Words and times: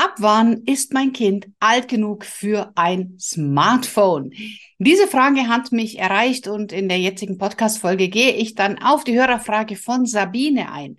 Ab 0.00 0.14
wann 0.16 0.62
ist 0.64 0.94
mein 0.94 1.12
Kind 1.12 1.48
alt 1.60 1.88
genug 1.88 2.24
für 2.24 2.72
ein 2.74 3.18
Smartphone? 3.20 4.32
Diese 4.78 5.06
Frage 5.06 5.46
hat 5.46 5.72
mich 5.72 5.98
erreicht 5.98 6.48
und 6.48 6.72
in 6.72 6.88
der 6.88 6.98
jetzigen 6.98 7.36
Podcast-Folge 7.36 8.08
gehe 8.08 8.32
ich 8.32 8.54
dann 8.54 8.78
auf 8.78 9.04
die 9.04 9.14
Hörerfrage 9.14 9.76
von 9.76 10.06
Sabine 10.06 10.72
ein. 10.72 10.96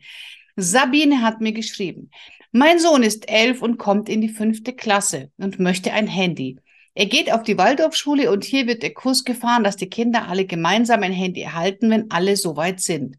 Sabine 0.56 1.23
hat 1.23 1.42
mir 1.42 1.52
geschrieben, 1.52 2.12
mein 2.52 2.78
Sohn 2.78 3.02
ist 3.02 3.28
elf 3.28 3.64
und 3.64 3.80
kommt 3.80 4.08
in 4.08 4.22
die 4.22 4.30
fünfte 4.30 4.72
Klasse 4.72 5.31
und 5.38 5.59
möchte 5.59 5.94
ein 5.94 6.06
Handy. 6.06 6.59
Er 6.94 7.08
geht 7.08 7.34
auf 7.34 7.42
die 7.42 7.58
Waldorfschule 7.58 8.31
und 8.31 8.44
hier 8.44 8.68
wird 8.68 8.84
der 8.84 8.94
Kurs 8.94 9.23
gefahren, 9.23 9.64
dass 9.64 9.78
die 9.78 9.90
Kinder 9.90 10.28
alle 10.28 10.45
gemeinsam 10.45 11.02
ein 11.02 11.12
Handy 11.12 11.42
erhalten, 11.42 11.90
wenn 11.90 12.12
alle 12.12 12.38
soweit 12.38 12.81
sind. 12.81 13.18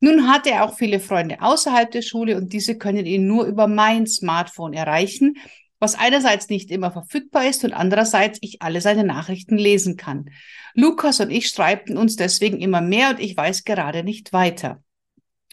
Nun 0.00 0.28
hat 0.28 0.46
er 0.46 0.64
auch 0.64 0.76
viele 0.76 0.98
Freunde 0.98 1.42
außerhalb 1.42 1.90
der 1.90 2.02
Schule 2.02 2.36
und 2.36 2.52
diese 2.52 2.76
können 2.78 3.06
ihn 3.06 3.26
nur 3.26 3.44
über 3.44 3.66
mein 3.66 4.06
Smartphone 4.06 4.72
erreichen, 4.72 5.36
was 5.78 5.94
einerseits 5.94 6.48
nicht 6.48 6.70
immer 6.70 6.90
verfügbar 6.90 7.46
ist 7.48 7.64
und 7.64 7.72
andererseits 7.72 8.38
ich 8.42 8.62
alle 8.62 8.80
seine 8.80 9.04
Nachrichten 9.04 9.56
lesen 9.56 9.96
kann. 9.96 10.30
Lukas 10.74 11.20
und 11.20 11.30
ich 11.30 11.46
streiten 11.48 11.96
uns 11.96 12.16
deswegen 12.16 12.60
immer 12.60 12.80
mehr 12.80 13.10
und 13.10 13.20
ich 13.20 13.36
weiß 13.36 13.64
gerade 13.64 14.02
nicht 14.02 14.32
weiter. 14.32 14.82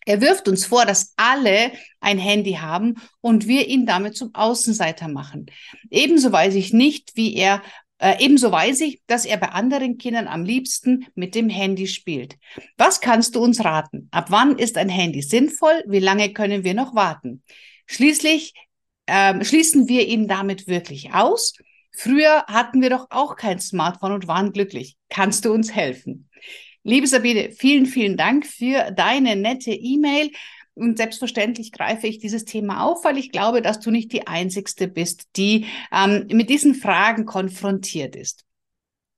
Er 0.06 0.22
wirft 0.22 0.48
uns 0.48 0.66
vor, 0.66 0.86
dass 0.86 1.14
alle 1.18 1.72
ein 2.00 2.18
Handy 2.18 2.54
haben 2.54 2.96
und 3.20 3.48
wir 3.48 3.68
ihn 3.68 3.86
damit 3.86 4.16
zum 4.16 4.34
Außenseiter 4.34 5.10
machen. 5.10 5.48
Ebenso 5.90 6.32
weiß 6.32 6.56
ich 6.56 6.72
nicht, 6.72 7.16
wie 7.16 7.36
er 7.36 7.62
äh, 8.00 8.24
ebenso 8.24 8.52
weiß 8.52 8.82
ich, 8.82 9.02
dass 9.08 9.26
er 9.26 9.38
bei 9.38 9.50
anderen 9.50 9.98
Kindern 9.98 10.28
am 10.28 10.44
liebsten 10.44 11.08
mit 11.16 11.36
dem 11.36 11.50
Handy 11.50 11.88
spielt. 11.88 12.38
Was 12.78 13.02
kannst 13.02 13.36
du 13.36 13.42
uns 13.42 13.64
raten? 13.64 14.08
Ab 14.12 14.28
wann 14.30 14.58
ist 14.58 14.78
ein 14.78 14.90
Handy 14.90 15.22
sinnvoll? 15.22 15.84
Wie 15.88 16.00
lange 16.00 16.34
können 16.34 16.64
wir 16.64 16.74
noch 16.74 16.94
warten? 16.94 17.44
Schließlich 17.88 18.54
ähm, 19.08 19.44
schließen 19.44 19.88
wir 19.88 20.08
ihn 20.08 20.28
damit 20.28 20.68
wirklich 20.68 21.14
aus. 21.14 21.54
Früher 21.92 22.46
hatten 22.48 22.82
wir 22.82 22.92
doch 22.92 23.08
auch 23.10 23.36
kein 23.36 23.60
Smartphone 23.60 24.12
und 24.12 24.28
waren 24.28 24.52
glücklich. 24.52 24.98
Kannst 25.10 25.46
du 25.46 25.52
uns 25.52 25.74
helfen? 25.74 26.30
Liebe 26.84 27.08
Sabine, 27.08 27.52
vielen, 27.52 27.86
vielen 27.86 28.16
Dank 28.16 28.46
für 28.46 28.92
deine 28.92 29.36
nette 29.36 29.72
E-Mail. 29.72 30.32
Und 30.78 30.98
selbstverständlich 30.98 31.72
greife 31.72 32.08
ich 32.08 32.20
dieses 32.20 32.46
Thema 32.46 32.84
auf, 32.84 33.04
weil 33.04 33.18
ich 33.18 33.32
glaube, 33.32 33.62
dass 33.62 33.80
du 33.80 33.90
nicht 33.90 34.12
die 34.12 34.28
Einzigste 34.28 34.88
bist, 34.88 35.28
die 35.36 35.66
ähm, 35.92 36.28
mit 36.32 36.50
diesen 36.50 36.76
Fragen 36.76 37.26
konfrontiert 37.26 38.16
ist. 38.16 38.46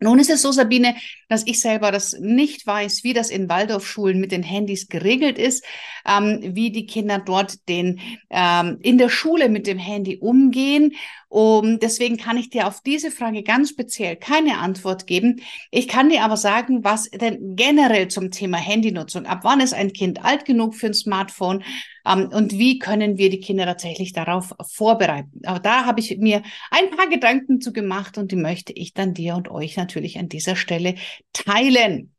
Nun 0.01 0.19
ist 0.19 0.29
es 0.29 0.41
so, 0.41 0.53
Sabine, 0.53 0.95
dass 1.27 1.45
ich 1.45 1.59
selber 1.59 1.91
das 1.91 2.13
nicht 2.13 2.65
weiß, 2.65 3.03
wie 3.03 3.11
das 3.11 3.29
in 3.29 3.49
Waldorfschulen 3.49 4.19
mit 4.19 4.31
den 4.31 4.43
Handys 4.43 4.87
geregelt 4.87 5.37
ist, 5.37 5.65
ähm, 6.05 6.39
wie 6.41 6.71
die 6.71 6.85
Kinder 6.85 7.19
dort 7.19 7.67
den 7.67 7.99
ähm, 8.29 8.77
in 8.81 8.97
der 8.97 9.09
Schule 9.09 9.49
mit 9.49 9.67
dem 9.67 9.77
Handy 9.77 10.17
umgehen. 10.17 10.93
Um, 11.31 11.79
deswegen 11.79 12.17
kann 12.17 12.37
ich 12.37 12.49
dir 12.49 12.65
auf 12.65 12.81
diese 12.81 13.11
Frage 13.11 13.43
ganz 13.43 13.69
speziell 13.69 14.15
keine 14.15 14.57
Antwort 14.57 15.05
geben. 15.05 15.41
Ich 15.69 15.87
kann 15.87 16.09
dir 16.09 16.23
aber 16.23 16.37
sagen, 16.37 16.83
was 16.83 17.07
denn 17.11 17.55
generell 17.55 18.07
zum 18.07 18.31
Thema 18.31 18.57
Handynutzung, 18.57 19.27
ab 19.27 19.41
wann 19.43 19.59
ist 19.59 19.75
ein 19.75 19.93
Kind 19.93 20.25
alt 20.25 20.45
genug 20.45 20.73
für 20.73 20.87
ein 20.87 20.95
Smartphone 20.95 21.63
ähm, 22.03 22.29
und 22.33 22.53
wie 22.53 22.79
können 22.79 23.19
wir 23.19 23.29
die 23.29 23.39
Kinder 23.39 23.67
tatsächlich 23.67 24.11
darauf 24.11 24.55
vorbereiten. 24.73 25.41
Aber 25.45 25.59
da 25.59 25.85
habe 25.85 25.99
ich 25.99 26.17
mir 26.17 26.41
ein 26.71 26.89
paar 26.89 27.07
Gedanken 27.07 27.61
zu 27.61 27.73
gemacht 27.73 28.17
und 28.17 28.31
die 28.31 28.35
möchte 28.35 28.73
ich 28.73 28.95
dann 28.95 29.13
dir 29.13 29.35
und 29.35 29.51
euch 29.51 29.77
natürlich 29.77 30.17
an 30.17 30.29
dieser 30.29 30.55
Stelle 30.55 30.95
teilen. 31.33 32.15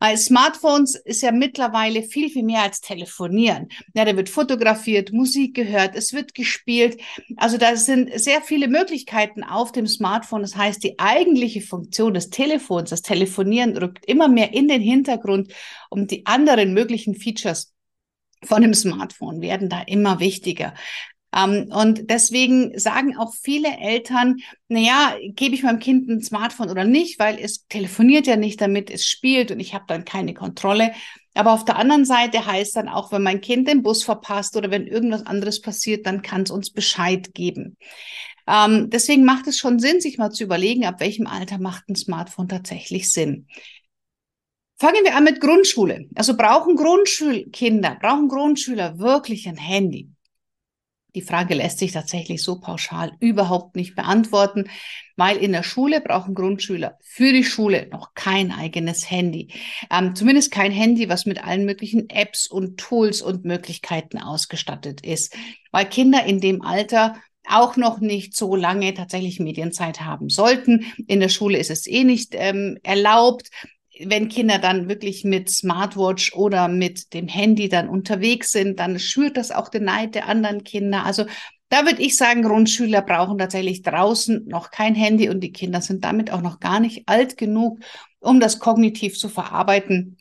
Weil 0.00 0.16
Smartphones 0.16 0.94
ist 0.96 1.22
ja 1.22 1.30
mittlerweile 1.30 2.02
viel, 2.02 2.30
viel 2.30 2.42
mehr 2.42 2.62
als 2.62 2.80
telefonieren. 2.80 3.68
Ja, 3.94 4.06
da 4.06 4.16
wird 4.16 4.30
fotografiert, 4.30 5.12
Musik 5.12 5.54
gehört, 5.54 5.94
es 5.94 6.14
wird 6.14 6.34
gespielt. 6.34 7.00
Also 7.36 7.58
da 7.58 7.76
sind 7.76 8.18
sehr 8.18 8.40
viele 8.40 8.66
Möglichkeiten 8.66 9.44
auf 9.44 9.72
dem 9.72 9.86
Smartphone. 9.86 10.40
Das 10.40 10.56
heißt, 10.56 10.82
die 10.82 10.98
eigentliche 10.98 11.60
Funktion 11.60 12.14
des 12.14 12.30
Telefons, 12.30 12.90
das 12.90 13.02
Telefonieren 13.02 13.76
rückt 13.76 14.06
immer 14.06 14.28
mehr 14.28 14.54
in 14.54 14.68
den 14.68 14.80
Hintergrund 14.80 15.52
und 15.90 16.10
die 16.10 16.24
anderen 16.24 16.72
möglichen 16.72 17.14
Features 17.14 17.74
von 18.42 18.62
dem 18.62 18.72
Smartphone 18.72 19.42
werden 19.42 19.68
da 19.68 19.82
immer 19.82 20.18
wichtiger. 20.18 20.74
Ähm, 21.34 21.70
und 21.72 22.10
deswegen 22.10 22.78
sagen 22.78 23.16
auch 23.16 23.32
viele 23.34 23.68
Eltern, 23.78 24.36
na 24.68 24.80
ja, 24.80 25.16
gebe 25.34 25.54
ich 25.54 25.62
meinem 25.62 25.78
Kind 25.78 26.08
ein 26.08 26.22
Smartphone 26.22 26.70
oder 26.70 26.84
nicht, 26.84 27.18
weil 27.18 27.38
es 27.38 27.66
telefoniert 27.68 28.26
ja 28.26 28.36
nicht 28.36 28.60
damit, 28.60 28.90
es 28.90 29.06
spielt 29.06 29.50
und 29.50 29.60
ich 29.60 29.74
habe 29.74 29.84
dann 29.86 30.04
keine 30.04 30.34
Kontrolle. 30.34 30.92
Aber 31.34 31.52
auf 31.52 31.64
der 31.64 31.76
anderen 31.76 32.04
Seite 32.04 32.44
heißt 32.44 32.74
dann 32.76 32.88
auch, 32.88 33.12
wenn 33.12 33.22
mein 33.22 33.40
Kind 33.40 33.68
den 33.68 33.82
Bus 33.82 34.02
verpasst 34.02 34.56
oder 34.56 34.70
wenn 34.70 34.86
irgendwas 34.86 35.26
anderes 35.26 35.60
passiert, 35.60 36.04
dann 36.06 36.22
kann 36.22 36.42
es 36.42 36.50
uns 36.50 36.70
Bescheid 36.72 37.32
geben. 37.34 37.76
Ähm, 38.48 38.90
deswegen 38.90 39.24
macht 39.24 39.46
es 39.46 39.56
schon 39.56 39.78
Sinn, 39.78 40.00
sich 40.00 40.18
mal 40.18 40.30
zu 40.30 40.42
überlegen, 40.42 40.84
ab 40.84 40.98
welchem 40.98 41.28
Alter 41.28 41.58
macht 41.58 41.88
ein 41.88 41.94
Smartphone 41.94 42.48
tatsächlich 42.48 43.12
Sinn. 43.12 43.46
Fangen 44.80 45.04
wir 45.04 45.14
an 45.14 45.24
mit 45.24 45.40
Grundschule. 45.40 46.08
Also 46.14 46.36
brauchen 46.36 46.74
Grundschulkinder, 46.74 47.98
brauchen 48.00 48.28
Grundschüler 48.28 48.98
wirklich 48.98 49.46
ein 49.46 49.58
Handy? 49.58 50.08
Die 51.14 51.22
Frage 51.22 51.54
lässt 51.54 51.78
sich 51.78 51.92
tatsächlich 51.92 52.42
so 52.42 52.60
pauschal 52.60 53.12
überhaupt 53.20 53.76
nicht 53.76 53.96
beantworten, 53.96 54.70
weil 55.16 55.36
in 55.36 55.52
der 55.52 55.62
Schule 55.62 56.00
brauchen 56.00 56.34
Grundschüler 56.34 56.98
für 57.02 57.32
die 57.32 57.44
Schule 57.44 57.88
noch 57.90 58.14
kein 58.14 58.52
eigenes 58.52 59.10
Handy. 59.10 59.52
Ähm, 59.90 60.14
zumindest 60.14 60.50
kein 60.50 60.72
Handy, 60.72 61.08
was 61.08 61.26
mit 61.26 61.42
allen 61.44 61.64
möglichen 61.64 62.08
Apps 62.10 62.46
und 62.46 62.78
Tools 62.78 63.22
und 63.22 63.44
Möglichkeiten 63.44 64.18
ausgestattet 64.18 65.00
ist. 65.04 65.36
Weil 65.72 65.86
Kinder 65.86 66.24
in 66.24 66.40
dem 66.40 66.62
Alter 66.62 67.16
auch 67.48 67.76
noch 67.76 68.00
nicht 68.00 68.36
so 68.36 68.54
lange 68.54 68.94
tatsächlich 68.94 69.40
Medienzeit 69.40 70.02
haben 70.02 70.28
sollten. 70.28 70.92
In 71.06 71.20
der 71.20 71.28
Schule 71.28 71.58
ist 71.58 71.70
es 71.70 71.86
eh 71.86 72.04
nicht 72.04 72.34
ähm, 72.34 72.78
erlaubt 72.82 73.50
wenn 74.04 74.28
Kinder 74.28 74.58
dann 74.58 74.88
wirklich 74.88 75.24
mit 75.24 75.50
Smartwatch 75.50 76.34
oder 76.34 76.68
mit 76.68 77.12
dem 77.14 77.28
Handy 77.28 77.68
dann 77.68 77.88
unterwegs 77.88 78.52
sind, 78.52 78.78
dann 78.80 78.98
schürt 78.98 79.36
das 79.36 79.50
auch 79.50 79.68
den 79.68 79.84
Neid 79.84 80.14
der 80.14 80.28
anderen 80.28 80.64
Kinder. 80.64 81.04
Also 81.04 81.26
da 81.68 81.84
würde 81.84 82.02
ich 82.02 82.16
sagen, 82.16 82.42
Grundschüler 82.42 83.02
brauchen 83.02 83.38
tatsächlich 83.38 83.82
draußen 83.82 84.46
noch 84.48 84.70
kein 84.70 84.94
Handy 84.94 85.28
und 85.28 85.40
die 85.40 85.52
Kinder 85.52 85.80
sind 85.80 86.04
damit 86.04 86.32
auch 86.32 86.42
noch 86.42 86.60
gar 86.60 86.80
nicht 86.80 87.08
alt 87.08 87.36
genug, 87.36 87.78
um 88.18 88.40
das 88.40 88.58
kognitiv 88.58 89.18
zu 89.18 89.28
verarbeiten 89.28 90.16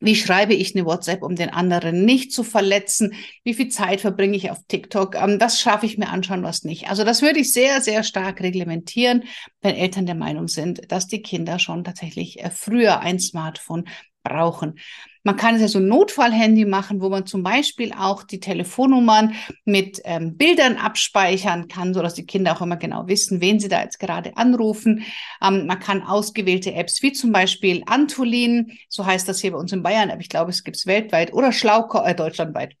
wie 0.00 0.16
schreibe 0.16 0.54
ich 0.54 0.74
eine 0.74 0.86
WhatsApp, 0.86 1.22
um 1.22 1.36
den 1.36 1.50
anderen 1.50 2.04
nicht 2.04 2.32
zu 2.32 2.42
verletzen? 2.42 3.14
Wie 3.44 3.54
viel 3.54 3.68
Zeit 3.68 4.00
verbringe 4.00 4.36
ich 4.36 4.50
auf 4.50 4.58
TikTok? 4.66 5.14
Ähm, 5.14 5.38
das 5.38 5.60
schaffe 5.60 5.86
ich 5.86 5.98
mir 5.98 6.08
anschauen, 6.08 6.42
was 6.42 6.64
nicht. 6.64 6.88
Also 6.88 7.04
das 7.04 7.22
würde 7.22 7.40
ich 7.40 7.52
sehr, 7.52 7.80
sehr 7.82 8.02
stark 8.02 8.40
reglementieren, 8.40 9.24
wenn 9.60 9.76
Eltern 9.76 10.06
der 10.06 10.14
Meinung 10.14 10.48
sind, 10.48 10.90
dass 10.90 11.06
die 11.06 11.22
Kinder 11.22 11.58
schon 11.58 11.84
tatsächlich 11.84 12.40
äh, 12.40 12.50
früher 12.50 13.00
ein 13.00 13.20
Smartphone 13.20 13.84
brauchen. 14.22 14.78
Man 15.22 15.36
kann 15.36 15.54
es 15.54 15.60
ja 15.60 15.68
so 15.68 15.78
ein 15.78 15.86
Notfallhandy 15.86 16.64
machen, 16.64 17.02
wo 17.02 17.10
man 17.10 17.26
zum 17.26 17.42
Beispiel 17.42 17.92
auch 17.92 18.22
die 18.22 18.40
Telefonnummern 18.40 19.34
mit 19.64 20.00
ähm, 20.04 20.36
Bildern 20.36 20.76
abspeichern 20.76 21.68
kann, 21.68 21.92
so 21.92 22.00
dass 22.00 22.14
die 22.14 22.24
Kinder 22.24 22.56
auch 22.56 22.62
immer 22.62 22.78
genau 22.78 23.06
wissen, 23.06 23.40
wen 23.42 23.60
sie 23.60 23.68
da 23.68 23.82
jetzt 23.82 23.98
gerade 23.98 24.36
anrufen. 24.36 25.04
Ähm, 25.42 25.66
man 25.66 25.78
kann 25.78 26.02
ausgewählte 26.02 26.72
Apps 26.72 27.02
wie 27.02 27.12
zum 27.12 27.32
Beispiel 27.32 27.82
Antolin, 27.86 28.78
so 28.88 29.04
heißt 29.04 29.28
das 29.28 29.40
hier 29.40 29.52
bei 29.52 29.58
uns 29.58 29.72
in 29.72 29.82
Bayern, 29.82 30.10
aber 30.10 30.20
ich 30.20 30.30
glaube, 30.30 30.50
es 30.50 30.64
gibt 30.64 30.76
es 30.76 30.86
weltweit 30.86 31.32
oder 31.34 31.52
Schlauko 31.52 32.02
äh, 32.02 32.14
deutschlandweit 32.14 32.76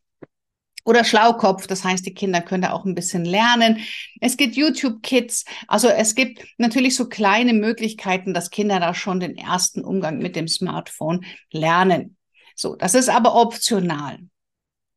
oder 0.84 1.04
Schlaukopf, 1.04 1.66
das 1.66 1.84
heißt, 1.84 2.04
die 2.06 2.14
Kinder 2.14 2.40
können 2.40 2.62
da 2.62 2.72
auch 2.72 2.84
ein 2.84 2.94
bisschen 2.94 3.24
lernen. 3.24 3.78
Es 4.20 4.36
gibt 4.36 4.56
YouTube 4.56 5.02
Kids, 5.02 5.44
also 5.68 5.88
es 5.88 6.14
gibt 6.14 6.44
natürlich 6.58 6.96
so 6.96 7.08
kleine 7.08 7.52
Möglichkeiten, 7.52 8.34
dass 8.34 8.50
Kinder 8.50 8.80
da 8.80 8.94
schon 8.94 9.20
den 9.20 9.36
ersten 9.36 9.84
Umgang 9.84 10.18
mit 10.18 10.36
dem 10.36 10.48
Smartphone 10.48 11.24
lernen. 11.52 12.16
So, 12.54 12.76
das 12.76 12.94
ist 12.94 13.08
aber 13.08 13.34
optional. 13.34 14.18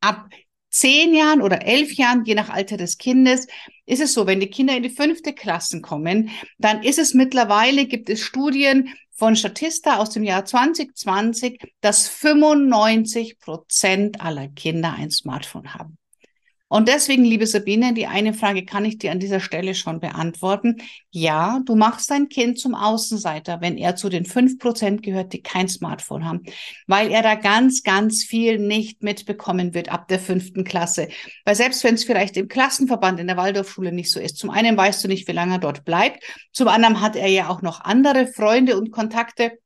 Ab 0.02 0.30
zehn 0.74 1.14
Jahren 1.14 1.42
oder 1.42 1.66
elf 1.66 1.94
Jahren, 1.94 2.26
je 2.26 2.36
nach 2.36 2.50
Alter 2.50 2.78
des 2.78 2.98
Kindes, 2.98 3.48
ist 3.86 4.02
es 4.02 4.14
so, 4.14 4.26
wenn 4.28 4.40
die 4.40 4.50
Kinder 4.50 4.76
in 4.76 4.84
die 4.84 4.90
fünfte 4.90 5.34
Klassen 5.34 5.82
kommen, 5.82 6.32
dann 6.58 6.84
ist 6.84 7.00
es 7.00 7.14
mittlerweile, 7.14 7.86
gibt 7.86 8.10
es 8.10 8.22
Studien 8.22 8.90
von 9.12 9.36
Statista 9.36 9.98
aus 9.98 10.10
dem 10.10 10.24
Jahr 10.24 10.46
2020, 10.46 11.74
dass 11.82 12.08
95 12.08 13.40
Prozent 13.40 14.22
aller 14.22 14.48
Kinder 14.48 14.94
ein 14.94 15.12
Smartphone 15.12 15.76
haben. 15.76 15.98
Und 16.74 16.88
deswegen, 16.88 17.24
liebe 17.24 17.46
Sabine, 17.46 17.94
die 17.94 18.08
eine 18.08 18.34
Frage 18.34 18.66
kann 18.66 18.84
ich 18.84 18.98
dir 18.98 19.12
an 19.12 19.20
dieser 19.20 19.40
Stelle 19.40 19.76
schon 19.76 20.00
beantworten. 20.00 20.78
Ja, 21.12 21.62
du 21.66 21.76
machst 21.76 22.10
dein 22.10 22.30
Kind 22.30 22.58
zum 22.58 22.74
Außenseiter, 22.74 23.62
wenn 23.62 23.78
er 23.78 23.96
zu 23.96 24.10
den 24.10 24.26
fünf 24.26 24.58
Prozent 24.58 25.04
gehört, 25.04 25.34
die 25.34 25.44
kein 25.44 25.68
Smartphone 25.68 26.26
haben, 26.26 26.42
weil 26.88 27.12
er 27.12 27.22
da 27.22 27.36
ganz, 27.36 27.84
ganz 27.84 28.24
viel 28.24 28.58
nicht 28.58 29.04
mitbekommen 29.04 29.76
wird 29.76 29.90
ab 29.90 30.08
der 30.08 30.18
fünften 30.18 30.64
Klasse. 30.64 31.10
Weil 31.46 31.54
selbst 31.54 31.84
wenn 31.84 31.94
es 31.94 32.06
vielleicht 32.06 32.38
im 32.38 32.48
Klassenverband 32.48 33.20
in 33.20 33.28
der 33.28 33.38
Waldorfschule 33.38 33.92
nicht 33.92 34.12
so 34.12 34.20
ist, 34.20 34.40
zum 34.40 34.50
einen 34.50 34.76
weißt 34.76 35.04
du 35.04 35.08
nicht, 35.08 35.28
wie 35.28 35.34
lange 35.34 35.58
er 35.58 35.60
dort 35.60 35.86
bleibt, 35.86 36.24
zum 36.54 36.70
anderen 36.70 37.02
hat 37.02 37.16
er 37.16 37.28
ja 37.28 37.50
auch 37.50 37.62
noch 37.62 37.82
andere 37.82 38.26
Freunde 38.26 38.80
und 38.80 38.90
Kontakte 38.90 39.60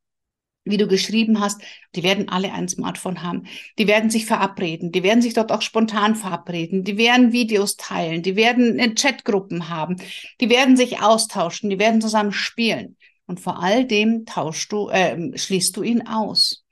wie 0.69 0.77
du 0.77 0.87
geschrieben 0.87 1.39
hast, 1.39 1.61
die 1.95 2.03
werden 2.03 2.29
alle 2.29 2.53
ein 2.53 2.67
Smartphone 2.67 3.23
haben. 3.23 3.47
Die 3.77 3.87
werden 3.87 4.09
sich 4.09 4.25
verabreden. 4.25 4.91
Die 4.91 5.03
werden 5.03 5.21
sich 5.21 5.33
dort 5.33 5.51
auch 5.51 5.61
spontan 5.61 6.15
verabreden. 6.15 6.83
Die 6.83 6.97
werden 6.97 7.31
Videos 7.31 7.75
teilen. 7.75 8.23
Die 8.23 8.35
werden 8.35 8.79
äh, 8.79 8.93
Chatgruppen 8.93 9.69
haben. 9.69 9.97
Die 10.41 10.49
werden 10.49 10.77
sich 10.77 11.01
austauschen. 11.01 11.69
Die 11.69 11.79
werden 11.79 12.01
zusammen 12.01 12.31
spielen. 12.31 12.97
Und 13.25 13.39
vor 13.39 13.61
all 13.61 13.85
dem 13.85 14.25
tauschst 14.25 14.71
du, 14.71 14.89
äh, 14.89 15.37
schließt 15.37 15.75
du 15.75 15.83
ihn 15.83 16.07
aus. 16.07 16.63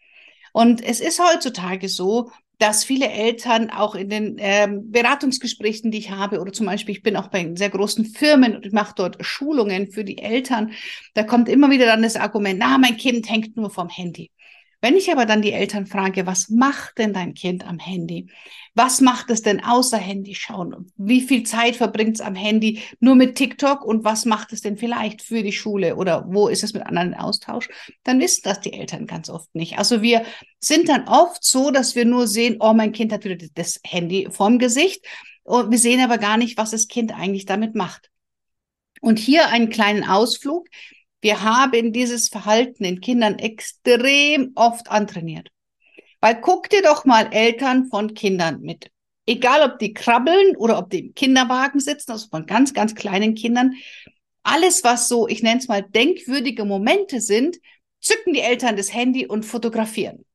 Und 0.54 0.82
es 0.82 1.02
ist 1.02 1.20
heutzutage 1.20 1.90
so, 1.90 2.32
dass 2.60 2.84
viele 2.84 3.10
Eltern 3.10 3.70
auch 3.70 3.96
in 3.96 4.10
den 4.10 4.36
ähm, 4.40 4.92
Beratungsgesprächen, 4.92 5.92
die 5.92 5.98
ich 6.00 6.12
habe, 6.12 6.40
oder 6.40 6.54
zum 6.54 6.66
Beispiel, 6.66 6.96
ich 6.96 7.04
bin 7.04 7.16
auch 7.16 7.28
bei 7.28 7.52
sehr 7.56 7.70
großen 7.70 8.06
Firmen 8.06 8.56
und 8.56 8.66
ich 8.66 8.72
mache 8.74 8.94
dort 8.96 9.24
Schulungen 9.26 9.92
für 9.92 10.04
die 10.04 10.20
Eltern, 10.20 10.72
da 11.14 11.24
kommt 11.24 11.50
immer 11.50 11.70
wieder 11.70 11.86
dann 11.86 12.04
das 12.04 12.16
Argument, 12.16 12.60
na, 12.60 12.78
mein 12.78 12.98
Kind 12.98 13.30
hängt 13.30 13.58
nur 13.58 13.70
vom 13.70 13.90
Handy. 13.90 14.32
Wenn 14.86 14.98
ich 14.98 15.12
aber 15.12 15.26
dann 15.26 15.42
die 15.42 15.52
Eltern 15.52 15.88
frage, 15.88 16.28
was 16.28 16.48
macht 16.50 17.00
denn 17.00 17.12
dein 17.12 17.34
Kind 17.34 17.66
am 17.66 17.80
Handy? 17.80 18.28
Was 18.76 19.02
macht 19.02 19.32
es 19.32 19.42
denn 19.42 19.64
außer 19.64 19.98
Handy 19.98 20.36
schauen? 20.36 20.92
Wie 20.96 21.22
viel 21.22 21.42
Zeit 21.42 21.76
verbringt 21.76 22.18
es 22.18 22.22
am 22.22 22.36
Handy 22.36 22.84
nur 23.00 23.16
mit 23.16 23.34
TikTok 23.34 23.84
und 23.84 24.04
was 24.04 24.26
macht 24.26 24.54
es 24.54 24.62
denn 24.62 24.78
vielleicht 24.78 25.24
für 25.24 25.42
die 25.42 25.54
Schule 25.54 25.96
oder 25.96 26.28
wo 26.28 26.50
ist 26.50 26.64
es 26.64 26.76
mit 26.76 26.86
anderen 26.86 27.14
in 27.14 27.20
Austausch? 27.20 27.68
Dann 28.04 28.20
wissen 28.20 28.42
das 28.44 28.60
die 28.60 28.74
Eltern 28.74 29.08
ganz 29.08 29.28
oft 29.28 29.56
nicht. 29.56 29.80
Also 29.80 30.04
wir 30.04 30.24
sind 30.60 30.88
dann 30.88 31.08
oft 31.08 31.44
so, 31.44 31.72
dass 31.72 31.96
wir 31.96 32.06
nur 32.06 32.28
sehen, 32.28 32.58
oh, 32.60 32.74
mein 32.74 32.92
Kind 32.92 33.12
hat 33.12 33.26
wieder 33.26 33.44
das 33.56 33.80
Handy 33.84 34.28
vorm 34.30 34.60
Gesicht 34.60 35.04
und 35.42 35.72
wir 35.72 35.80
sehen 35.80 36.00
aber 36.00 36.20
gar 36.20 36.38
nicht, 36.38 36.60
was 36.60 36.70
das 36.70 36.88
Kind 36.88 37.12
eigentlich 37.12 37.48
damit 37.48 37.74
macht. 37.74 38.12
Und 39.02 39.18
hier 39.18 39.48
einen 39.48 39.70
kleinen 39.70 40.08
Ausflug. 40.08 40.68
Wir 41.26 41.42
haben 41.42 41.92
dieses 41.92 42.30
Verhalten 42.30 42.84
in 42.84 43.02
Kindern 43.02 43.40
extrem 43.40 44.52
oft 44.54 44.92
antrainiert. 44.92 45.50
Weil 46.22 46.40
guck 46.40 46.70
dir 46.70 46.84
doch 46.84 47.04
mal 47.04 47.34
Eltern 47.34 47.88
von 47.88 48.14
Kindern 48.14 48.62
mit. 48.62 48.92
Egal, 49.26 49.68
ob 49.68 49.80
die 49.80 49.92
krabbeln 49.92 50.56
oder 50.56 50.78
ob 50.78 50.92
die 50.92 51.00
im 51.00 51.16
Kinderwagen 51.16 51.80
sitzen, 51.80 52.12
also 52.12 52.28
von 52.30 52.46
ganz, 52.46 52.76
ganz 52.76 52.94
kleinen 52.94 53.34
Kindern. 53.34 53.74
Alles, 54.44 54.84
was 54.84 55.08
so, 55.08 55.28
ich 55.28 55.42
nenne 55.42 55.58
es 55.58 55.68
mal, 55.68 55.82
denkwürdige 55.82 56.64
Momente 56.64 57.20
sind, 57.20 57.58
zücken 58.00 58.34
die 58.34 58.42
Eltern 58.42 58.78
das 58.78 58.94
Handy 58.94 59.26
und 59.26 59.48
fotografieren. 59.48 60.26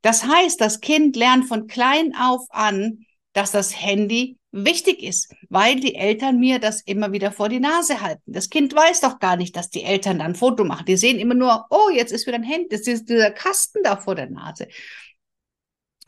Das 0.00 0.28
heißt, 0.28 0.60
das 0.60 0.80
Kind 0.80 1.16
lernt 1.16 1.46
von 1.46 1.66
klein 1.66 2.14
auf 2.14 2.46
an, 2.50 3.04
dass 3.32 3.50
das 3.50 3.82
Handy 3.82 4.38
wichtig 4.64 5.02
ist, 5.02 5.34
weil 5.48 5.76
die 5.76 5.94
Eltern 5.94 6.38
mir 6.38 6.58
das 6.58 6.80
immer 6.82 7.12
wieder 7.12 7.30
vor 7.32 7.48
die 7.48 7.60
Nase 7.60 8.00
halten. 8.00 8.22
Das 8.26 8.50
Kind 8.50 8.74
weiß 8.74 9.00
doch 9.00 9.18
gar 9.18 9.36
nicht, 9.36 9.56
dass 9.56 9.70
die 9.70 9.82
Eltern 9.82 10.18
dann 10.18 10.28
ein 10.28 10.34
Foto 10.34 10.64
machen. 10.64 10.86
Die 10.86 10.96
sehen 10.96 11.18
immer 11.18 11.34
nur, 11.34 11.66
oh, 11.70 11.90
jetzt 11.92 12.12
ist 12.12 12.26
wieder 12.26 12.36
ein 12.36 12.42
Handy, 12.42 12.68
das 12.70 12.86
ist 12.86 13.08
dieser 13.08 13.30
Kasten 13.30 13.82
da 13.82 13.96
vor 13.96 14.14
der 14.14 14.30
Nase. 14.30 14.68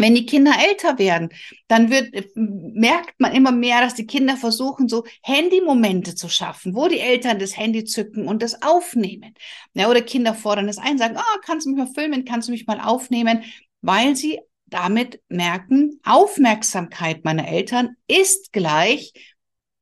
Wenn 0.00 0.14
die 0.14 0.26
Kinder 0.26 0.52
älter 0.64 0.96
werden, 1.00 1.30
dann 1.66 1.90
wird, 1.90 2.14
merkt 2.36 3.18
man 3.18 3.34
immer 3.34 3.50
mehr, 3.50 3.80
dass 3.80 3.94
die 3.94 4.06
Kinder 4.06 4.36
versuchen, 4.36 4.88
so 4.88 5.04
Handymomente 5.24 6.14
zu 6.14 6.28
schaffen, 6.28 6.76
wo 6.76 6.86
die 6.86 7.00
Eltern 7.00 7.40
das 7.40 7.56
Handy 7.56 7.84
zücken 7.84 8.28
und 8.28 8.42
das 8.44 8.62
aufnehmen. 8.62 9.34
Ja, 9.74 9.90
oder 9.90 10.00
Kinder 10.00 10.34
fordern 10.34 10.68
das 10.68 10.78
ein, 10.78 10.98
sagen, 10.98 11.16
ah, 11.16 11.24
oh, 11.34 11.40
kannst 11.44 11.66
du 11.66 11.70
mich 11.70 11.78
mal 11.78 11.92
filmen, 11.92 12.24
kannst 12.24 12.46
du 12.46 12.52
mich 12.52 12.66
mal 12.68 12.80
aufnehmen, 12.80 13.42
weil 13.80 14.14
sie 14.14 14.38
damit 14.70 15.20
merken, 15.28 16.00
Aufmerksamkeit 16.04 17.24
meiner 17.24 17.48
Eltern 17.48 17.96
ist 18.06 18.52
gleich 18.52 19.12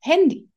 Handy. 0.00 0.48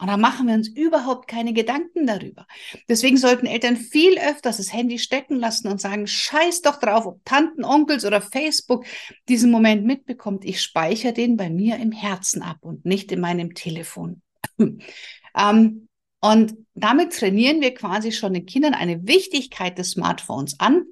Und 0.00 0.06
da 0.06 0.16
machen 0.16 0.46
wir 0.46 0.54
uns 0.54 0.68
überhaupt 0.68 1.26
keine 1.26 1.52
Gedanken 1.52 2.06
darüber. 2.06 2.46
Deswegen 2.88 3.16
sollten 3.16 3.46
Eltern 3.46 3.76
viel 3.76 4.16
öfters 4.16 4.58
das 4.58 4.72
Handy 4.72 4.98
stecken 4.98 5.36
lassen 5.36 5.66
und 5.66 5.80
sagen, 5.80 6.06
scheiß 6.06 6.62
doch 6.62 6.78
drauf, 6.78 7.04
ob 7.04 7.24
Tanten, 7.24 7.64
Onkels 7.64 8.04
oder 8.04 8.20
Facebook 8.20 8.86
diesen 9.28 9.50
Moment 9.50 9.84
mitbekommt. 9.84 10.44
Ich 10.44 10.62
speichere 10.62 11.12
den 11.12 11.36
bei 11.36 11.50
mir 11.50 11.76
im 11.78 11.90
Herzen 11.90 12.42
ab 12.42 12.58
und 12.60 12.84
nicht 12.84 13.10
in 13.10 13.20
meinem 13.20 13.54
Telefon. 13.54 14.22
ähm, 15.36 15.88
und 16.20 16.54
damit 16.74 17.12
trainieren 17.12 17.60
wir 17.60 17.74
quasi 17.74 18.12
schon 18.12 18.34
den 18.34 18.46
Kindern 18.46 18.74
eine 18.74 19.06
Wichtigkeit 19.06 19.78
des 19.78 19.92
Smartphones 19.92 20.60
an, 20.60 20.84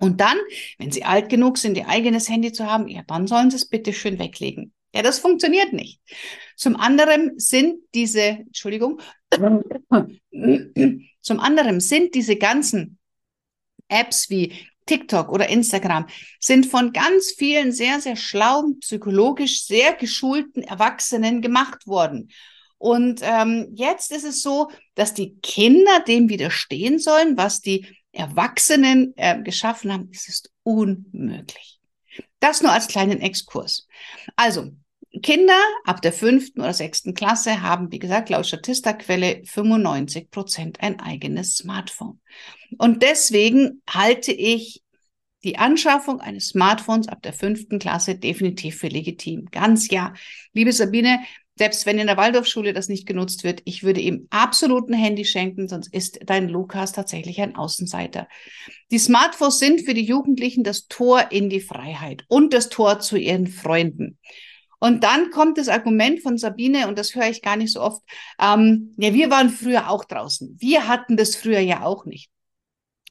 und 0.00 0.20
dann, 0.20 0.38
wenn 0.78 0.90
sie 0.90 1.04
alt 1.04 1.28
genug 1.28 1.58
sind, 1.58 1.76
ihr 1.76 1.88
eigenes 1.88 2.28
Handy 2.28 2.52
zu 2.52 2.66
haben, 2.66 2.88
ja, 2.88 3.02
dann 3.06 3.26
sollen 3.26 3.50
sie 3.50 3.56
es 3.56 3.68
bitte 3.68 3.92
schön 3.92 4.18
weglegen. 4.18 4.72
Ja, 4.94 5.02
das 5.02 5.18
funktioniert 5.18 5.72
nicht. 5.72 6.00
Zum 6.56 6.76
anderen 6.76 7.38
sind 7.38 7.80
diese, 7.94 8.22
Entschuldigung, 8.22 9.00
zum 11.20 11.40
anderen 11.40 11.80
sind 11.80 12.14
diese 12.14 12.36
ganzen 12.36 12.98
Apps 13.88 14.30
wie 14.30 14.52
TikTok 14.86 15.30
oder 15.30 15.48
Instagram 15.48 16.06
sind 16.40 16.66
von 16.66 16.92
ganz 16.92 17.32
vielen 17.36 17.72
sehr, 17.72 18.00
sehr 18.00 18.16
schlauen, 18.16 18.80
psychologisch 18.80 19.64
sehr 19.66 19.92
geschulten 19.94 20.62
Erwachsenen 20.62 21.42
gemacht 21.42 21.86
worden. 21.86 22.30
Und 22.78 23.20
ähm, 23.22 23.68
jetzt 23.74 24.12
ist 24.12 24.24
es 24.24 24.40
so, 24.40 24.70
dass 24.94 25.12
die 25.12 25.36
Kinder 25.42 26.00
dem 26.06 26.28
widerstehen 26.28 26.98
sollen, 26.98 27.36
was 27.36 27.60
die 27.60 27.86
Erwachsenen 28.18 29.14
äh, 29.16 29.40
geschaffen 29.42 29.92
haben, 29.92 30.10
ist 30.10 30.28
es 30.28 30.42
unmöglich. 30.64 31.78
Das 32.40 32.62
nur 32.62 32.72
als 32.72 32.88
kleinen 32.88 33.20
Exkurs. 33.20 33.86
Also, 34.36 34.72
Kinder 35.22 35.58
ab 35.84 36.02
der 36.02 36.12
fünften 36.12 36.60
oder 36.60 36.74
sechsten 36.74 37.14
Klasse 37.14 37.62
haben, 37.62 37.90
wie 37.90 37.98
gesagt, 37.98 38.28
laut 38.28 38.46
Statista-Quelle 38.46 39.42
95 39.44 40.30
Prozent 40.30 40.80
ein 40.80 41.00
eigenes 41.00 41.56
Smartphone. 41.56 42.20
Und 42.76 43.02
deswegen 43.02 43.82
halte 43.88 44.32
ich 44.32 44.82
die 45.44 45.56
Anschaffung 45.56 46.20
eines 46.20 46.48
Smartphones 46.48 47.08
ab 47.08 47.22
der 47.22 47.32
fünften 47.32 47.78
Klasse 47.78 48.16
definitiv 48.16 48.78
für 48.78 48.88
legitim. 48.88 49.46
Ganz 49.50 49.88
ja. 49.88 50.12
Liebe 50.52 50.72
Sabine, 50.72 51.20
selbst 51.58 51.86
wenn 51.86 51.98
in 51.98 52.06
der 52.06 52.16
Waldorfschule 52.16 52.72
das 52.72 52.88
nicht 52.88 53.06
genutzt 53.06 53.42
wird, 53.44 53.62
ich 53.64 53.82
würde 53.82 54.00
ihm 54.00 54.28
absoluten 54.30 54.94
Handy 54.94 55.24
schenken, 55.24 55.68
sonst 55.68 55.92
ist 55.92 56.20
dein 56.24 56.48
Lukas 56.48 56.92
tatsächlich 56.92 57.40
ein 57.40 57.56
Außenseiter. 57.56 58.28
Die 58.90 58.98
Smartphones 58.98 59.58
sind 59.58 59.82
für 59.82 59.94
die 59.94 60.04
Jugendlichen 60.04 60.62
das 60.62 60.86
Tor 60.86 61.30
in 61.30 61.50
die 61.50 61.60
Freiheit 61.60 62.24
und 62.28 62.54
das 62.54 62.68
Tor 62.68 63.00
zu 63.00 63.16
ihren 63.16 63.48
Freunden. 63.48 64.18
Und 64.80 65.02
dann 65.02 65.30
kommt 65.30 65.58
das 65.58 65.68
Argument 65.68 66.22
von 66.22 66.38
Sabine, 66.38 66.86
und 66.86 66.98
das 66.98 67.14
höre 67.14 67.28
ich 67.28 67.42
gar 67.42 67.56
nicht 67.56 67.72
so 67.72 67.80
oft, 67.80 68.00
ähm, 68.40 68.94
ja, 68.96 69.12
wir 69.12 69.28
waren 69.28 69.50
früher 69.50 69.90
auch 69.90 70.04
draußen. 70.04 70.56
Wir 70.60 70.86
hatten 70.86 71.16
das 71.16 71.34
früher 71.34 71.58
ja 71.58 71.82
auch 71.82 72.04
nicht. 72.04 72.30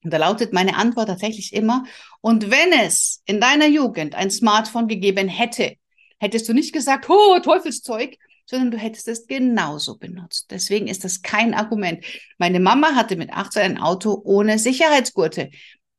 Und 0.04 0.14
da 0.14 0.18
lautet 0.18 0.54
meine 0.54 0.78
Antwort 0.78 1.10
tatsächlich 1.10 1.54
immer, 1.54 1.84
und 2.22 2.50
wenn 2.50 2.72
es 2.72 3.22
in 3.26 3.42
deiner 3.42 3.68
Jugend 3.68 4.16
ein 4.16 4.32
Smartphone 4.32 4.88
gegeben 4.88 5.28
hätte, 5.28 5.76
hättest 6.20 6.48
du 6.48 6.54
nicht 6.54 6.74
gesagt, 6.74 7.10
oh, 7.10 7.40
Teufelszeug, 7.40 8.16
sondern 8.48 8.72
du 8.72 8.78
hättest 8.78 9.08
es 9.08 9.28
genauso 9.28 9.98
benutzt. 9.98 10.48
Deswegen 10.50 10.88
ist 10.88 11.04
das 11.04 11.22
kein 11.22 11.54
Argument. 11.54 12.04
Meine 12.38 12.60
Mama 12.60 12.96
hatte 12.96 13.16
mit 13.16 13.32
18 13.32 13.62
ein 13.62 13.78
Auto 13.78 14.22
ohne 14.24 14.58
Sicherheitsgurte. 14.58 15.52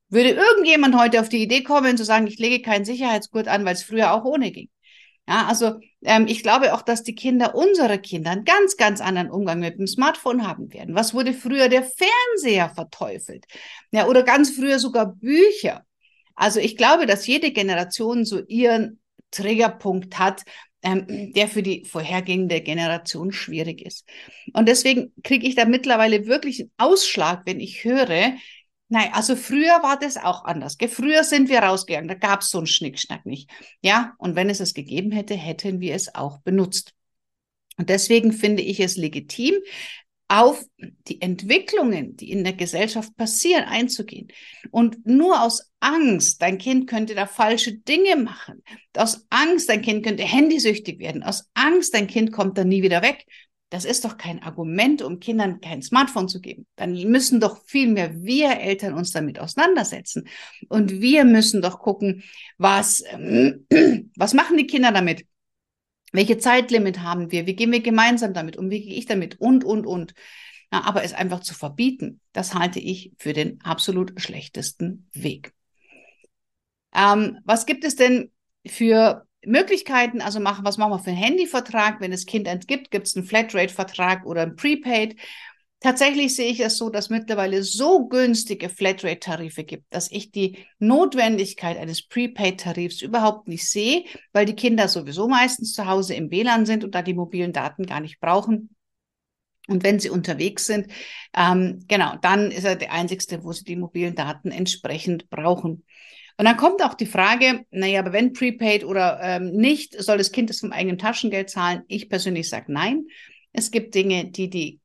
Würde 0.08 0.30
irgendjemand 0.30 0.98
heute 0.98 1.20
auf 1.20 1.28
die 1.28 1.42
Idee 1.42 1.62
kommen, 1.62 1.98
zu 1.98 2.04
sagen, 2.04 2.26
ich 2.26 2.38
lege 2.38 2.62
keinen 2.62 2.86
Sicherheitsgurt 2.86 3.46
an, 3.46 3.64
weil 3.64 3.74
es 3.74 3.82
früher 3.82 4.14
auch 4.14 4.24
ohne 4.24 4.50
ging? 4.50 4.70
Ja, 5.28 5.46
also 5.46 5.78
ähm, 6.02 6.26
ich 6.26 6.42
glaube 6.42 6.72
auch, 6.72 6.80
dass 6.80 7.02
die 7.02 7.14
Kinder, 7.14 7.54
unsere 7.54 7.98
Kinder, 7.98 8.30
einen 8.30 8.46
ganz, 8.46 8.78
ganz 8.78 9.02
anderen 9.02 9.30
Umgang 9.30 9.58
mit 9.60 9.78
dem 9.78 9.86
Smartphone 9.86 10.46
haben 10.48 10.72
werden. 10.72 10.94
Was 10.94 11.12
wurde 11.12 11.34
früher 11.34 11.68
der 11.68 11.82
Fernseher 11.82 12.70
verteufelt? 12.70 13.44
Ja, 13.90 14.06
oder 14.06 14.22
ganz 14.22 14.50
früher 14.50 14.78
sogar 14.78 15.14
Bücher. 15.14 15.84
Also 16.34 16.60
ich 16.60 16.78
glaube, 16.78 17.04
dass 17.04 17.26
jede 17.26 17.50
Generation 17.50 18.24
so 18.24 18.40
ihren 18.46 19.00
Triggerpunkt 19.30 20.18
hat, 20.18 20.44
ähm, 20.82 21.32
der 21.32 21.48
für 21.48 21.62
die 21.62 21.84
vorhergehende 21.84 22.60
Generation 22.60 23.32
schwierig 23.32 23.82
ist. 23.82 24.06
Und 24.52 24.68
deswegen 24.68 25.12
kriege 25.24 25.46
ich 25.46 25.54
da 25.54 25.64
mittlerweile 25.64 26.26
wirklich 26.26 26.60
einen 26.60 26.72
Ausschlag, 26.78 27.42
wenn 27.46 27.60
ich 27.60 27.84
höre, 27.84 28.34
Nein, 28.90 29.10
also 29.12 29.36
früher 29.36 29.82
war 29.82 29.98
das 29.98 30.16
auch 30.16 30.44
anders. 30.44 30.78
Früher 30.88 31.22
sind 31.22 31.50
wir 31.50 31.58
rausgegangen, 31.58 32.08
da 32.08 32.14
gab 32.14 32.40
es 32.40 32.48
so 32.48 32.56
einen 32.56 32.66
Schnickschnack 32.66 33.26
nicht. 33.26 33.50
Ja, 33.82 34.14
und 34.16 34.34
wenn 34.34 34.48
es 34.48 34.60
es 34.60 34.72
gegeben 34.72 35.12
hätte, 35.12 35.34
hätten 35.34 35.80
wir 35.80 35.94
es 35.94 36.14
auch 36.14 36.38
benutzt. 36.38 36.94
Und 37.76 37.90
deswegen 37.90 38.32
finde 38.32 38.62
ich 38.62 38.80
es 38.80 38.96
legitim, 38.96 39.54
auf 40.28 40.62
die 40.78 41.22
Entwicklungen, 41.22 42.16
die 42.16 42.30
in 42.30 42.44
der 42.44 42.52
Gesellschaft 42.52 43.16
passieren, 43.16 43.64
einzugehen. 43.64 44.28
Und 44.70 45.06
nur 45.06 45.42
aus 45.42 45.72
Angst, 45.80 46.42
dein 46.42 46.58
Kind 46.58 46.86
könnte 46.88 47.14
da 47.14 47.26
falsche 47.26 47.78
Dinge 47.78 48.16
machen. 48.16 48.62
Aus 48.94 49.26
Angst, 49.30 49.70
dein 49.70 49.80
Kind 49.80 50.04
könnte 50.04 50.24
handysüchtig 50.24 50.98
werden. 50.98 51.22
Aus 51.22 51.48
Angst, 51.54 51.94
dein 51.94 52.06
Kind 52.06 52.32
kommt 52.32 52.58
dann 52.58 52.68
nie 52.68 52.82
wieder 52.82 53.02
weg. 53.02 53.24
Das 53.70 53.84
ist 53.84 54.04
doch 54.04 54.16
kein 54.16 54.42
Argument, 54.42 55.02
um 55.02 55.20
Kindern 55.20 55.60
kein 55.60 55.82
Smartphone 55.82 56.28
zu 56.28 56.40
geben. 56.40 56.66
Dann 56.76 56.92
müssen 57.10 57.38
doch 57.38 57.62
vielmehr 57.66 58.22
wir 58.22 58.58
Eltern 58.60 58.94
uns 58.94 59.12
damit 59.12 59.38
auseinandersetzen. 59.38 60.26
Und 60.68 61.00
wir 61.00 61.24
müssen 61.24 61.60
doch 61.60 61.78
gucken, 61.78 62.22
was, 62.56 63.02
ähm, 63.10 63.66
was 64.16 64.32
machen 64.34 64.56
die 64.56 64.66
Kinder 64.66 64.92
damit? 64.92 65.24
Welche 66.12 66.38
Zeitlimit 66.38 67.00
haben 67.00 67.30
wir? 67.30 67.46
Wie 67.46 67.54
gehen 67.54 67.72
wir 67.72 67.80
gemeinsam 67.80 68.32
damit 68.34 68.56
um? 68.56 68.70
Wie 68.70 68.80
gehe 68.82 68.94
ich 68.94 69.06
damit? 69.06 69.40
Und, 69.40 69.64
und, 69.64 69.86
und. 69.86 70.14
Na, 70.70 70.84
aber 70.86 71.02
es 71.02 71.12
einfach 71.14 71.40
zu 71.40 71.54
verbieten, 71.54 72.20
das 72.32 72.54
halte 72.54 72.78
ich 72.78 73.12
für 73.18 73.32
den 73.32 73.60
absolut 73.62 74.20
schlechtesten 74.20 75.08
Weg. 75.12 75.54
Ähm, 76.94 77.38
was 77.44 77.66
gibt 77.66 77.84
es 77.84 77.96
denn 77.96 78.30
für 78.66 79.26
Möglichkeiten? 79.44 80.20
Also 80.20 80.40
machen, 80.40 80.64
was 80.64 80.78
machen 80.78 80.92
wir 80.92 80.98
für 80.98 81.10
einen 81.10 81.18
Handyvertrag? 81.22 82.00
Wenn 82.00 82.10
das 82.10 82.26
Kind 82.26 82.46
entgibt, 82.46 82.90
gibt 82.90 83.06
es 83.06 83.16
einen 83.16 83.26
Flatrate-Vertrag 83.26 84.26
oder 84.26 84.42
einen 84.42 84.56
Prepaid. 84.56 85.16
Tatsächlich 85.80 86.34
sehe 86.34 86.50
ich 86.50 86.58
es 86.58 86.76
so, 86.76 86.90
dass 86.90 87.08
mittlerweile 87.08 87.62
so 87.62 88.08
günstige 88.08 88.68
Flatrate-Tarife 88.68 89.62
gibt, 89.62 89.84
dass 89.94 90.10
ich 90.10 90.32
die 90.32 90.58
Notwendigkeit 90.80 91.78
eines 91.78 92.02
Prepaid-Tarifs 92.08 93.00
überhaupt 93.00 93.46
nicht 93.46 93.68
sehe, 93.70 94.04
weil 94.32 94.44
die 94.44 94.56
Kinder 94.56 94.88
sowieso 94.88 95.28
meistens 95.28 95.74
zu 95.74 95.86
Hause 95.86 96.14
im 96.14 96.32
WLAN 96.32 96.66
sind 96.66 96.82
und 96.82 96.96
da 96.96 97.02
die 97.02 97.14
mobilen 97.14 97.52
Daten 97.52 97.86
gar 97.86 98.00
nicht 98.00 98.18
brauchen. 98.18 98.74
Und 99.68 99.84
wenn 99.84 100.00
sie 100.00 100.10
unterwegs 100.10 100.66
sind, 100.66 100.88
ähm, 101.36 101.84
genau, 101.86 102.16
dann 102.22 102.50
ist 102.50 102.64
er 102.64 102.74
der 102.74 102.92
einzigste, 102.92 103.44
wo 103.44 103.52
sie 103.52 103.64
die 103.64 103.76
mobilen 103.76 104.16
Daten 104.16 104.50
entsprechend 104.50 105.30
brauchen. 105.30 105.84
Und 106.38 106.44
dann 106.44 106.56
kommt 106.56 106.82
auch 106.82 106.94
die 106.94 107.06
Frage, 107.06 107.66
naja, 107.70 108.00
aber 108.00 108.12
wenn 108.12 108.32
Prepaid 108.32 108.84
oder 108.84 109.20
ähm, 109.22 109.52
nicht, 109.52 110.00
soll 110.02 110.18
das 110.18 110.32
Kind 110.32 110.50
das 110.50 110.60
vom 110.60 110.72
eigenen 110.72 110.98
Taschengeld 110.98 111.50
zahlen? 111.50 111.82
Ich 111.86 112.08
persönlich 112.08 112.48
sage 112.48 112.72
nein. 112.72 113.06
Es 113.52 113.70
gibt 113.70 113.94
Dinge, 113.94 114.30
die 114.30 114.48
die 114.50 114.80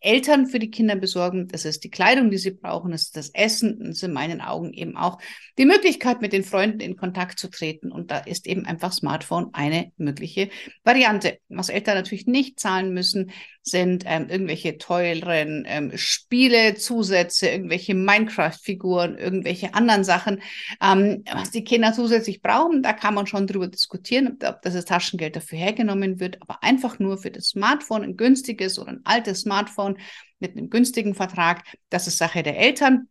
Eltern 0.00 0.46
für 0.46 0.58
die 0.58 0.70
Kinder 0.70 0.96
besorgen. 0.96 1.48
Das 1.48 1.64
ist 1.64 1.84
die 1.84 1.90
Kleidung, 1.90 2.30
die 2.30 2.38
sie 2.38 2.52
brauchen. 2.52 2.90
Das 2.92 3.02
ist 3.02 3.16
das 3.16 3.30
Essen. 3.30 3.78
Das 3.80 3.96
ist 3.96 4.02
in 4.02 4.12
meinen 4.12 4.40
Augen 4.40 4.72
eben 4.72 4.96
auch 4.96 5.18
die 5.58 5.64
Möglichkeit, 5.64 6.20
mit 6.20 6.32
den 6.32 6.44
Freunden 6.44 6.80
in 6.80 6.96
Kontakt 6.96 7.38
zu 7.38 7.48
treten. 7.48 7.92
Und 7.92 8.10
da 8.10 8.18
ist 8.18 8.46
eben 8.46 8.66
einfach 8.66 8.92
Smartphone 8.92 9.50
eine 9.52 9.92
mögliche 9.96 10.50
Variante. 10.82 11.38
Was 11.48 11.68
Eltern 11.68 11.96
natürlich 11.96 12.26
nicht 12.26 12.60
zahlen 12.60 12.92
müssen, 12.92 13.30
sind 13.66 14.04
ähm, 14.06 14.28
irgendwelche 14.28 14.76
teuren 14.76 15.64
ähm, 15.66 15.92
Spiele, 15.96 16.74
Zusätze, 16.74 17.48
irgendwelche 17.48 17.94
Minecraft-Figuren, 17.94 19.16
irgendwelche 19.16 19.72
anderen 19.72 20.04
Sachen, 20.04 20.42
ähm, 20.82 21.24
was 21.32 21.50
die 21.50 21.64
Kinder 21.64 21.94
zusätzlich 21.94 22.42
brauchen. 22.42 22.82
Da 22.82 22.92
kann 22.92 23.14
man 23.14 23.26
schon 23.26 23.46
drüber 23.46 23.66
diskutieren, 23.66 24.38
ob 24.44 24.60
das 24.60 24.84
Taschengeld 24.84 25.34
dafür 25.34 25.58
hergenommen 25.58 26.20
wird, 26.20 26.42
aber 26.42 26.62
einfach 26.62 26.98
nur 26.98 27.16
für 27.16 27.30
das 27.30 27.48
Smartphone, 27.48 28.04
ein 28.04 28.16
günstiges 28.18 28.78
oder 28.78 28.90
ein 28.90 29.00
altes 29.04 29.40
Smartphone 29.40 29.96
mit 30.40 30.56
einem 30.56 30.68
günstigen 30.68 31.14
Vertrag, 31.14 31.64
das 31.88 32.06
ist 32.06 32.18
Sache 32.18 32.42
der 32.42 32.58
Eltern. 32.58 33.08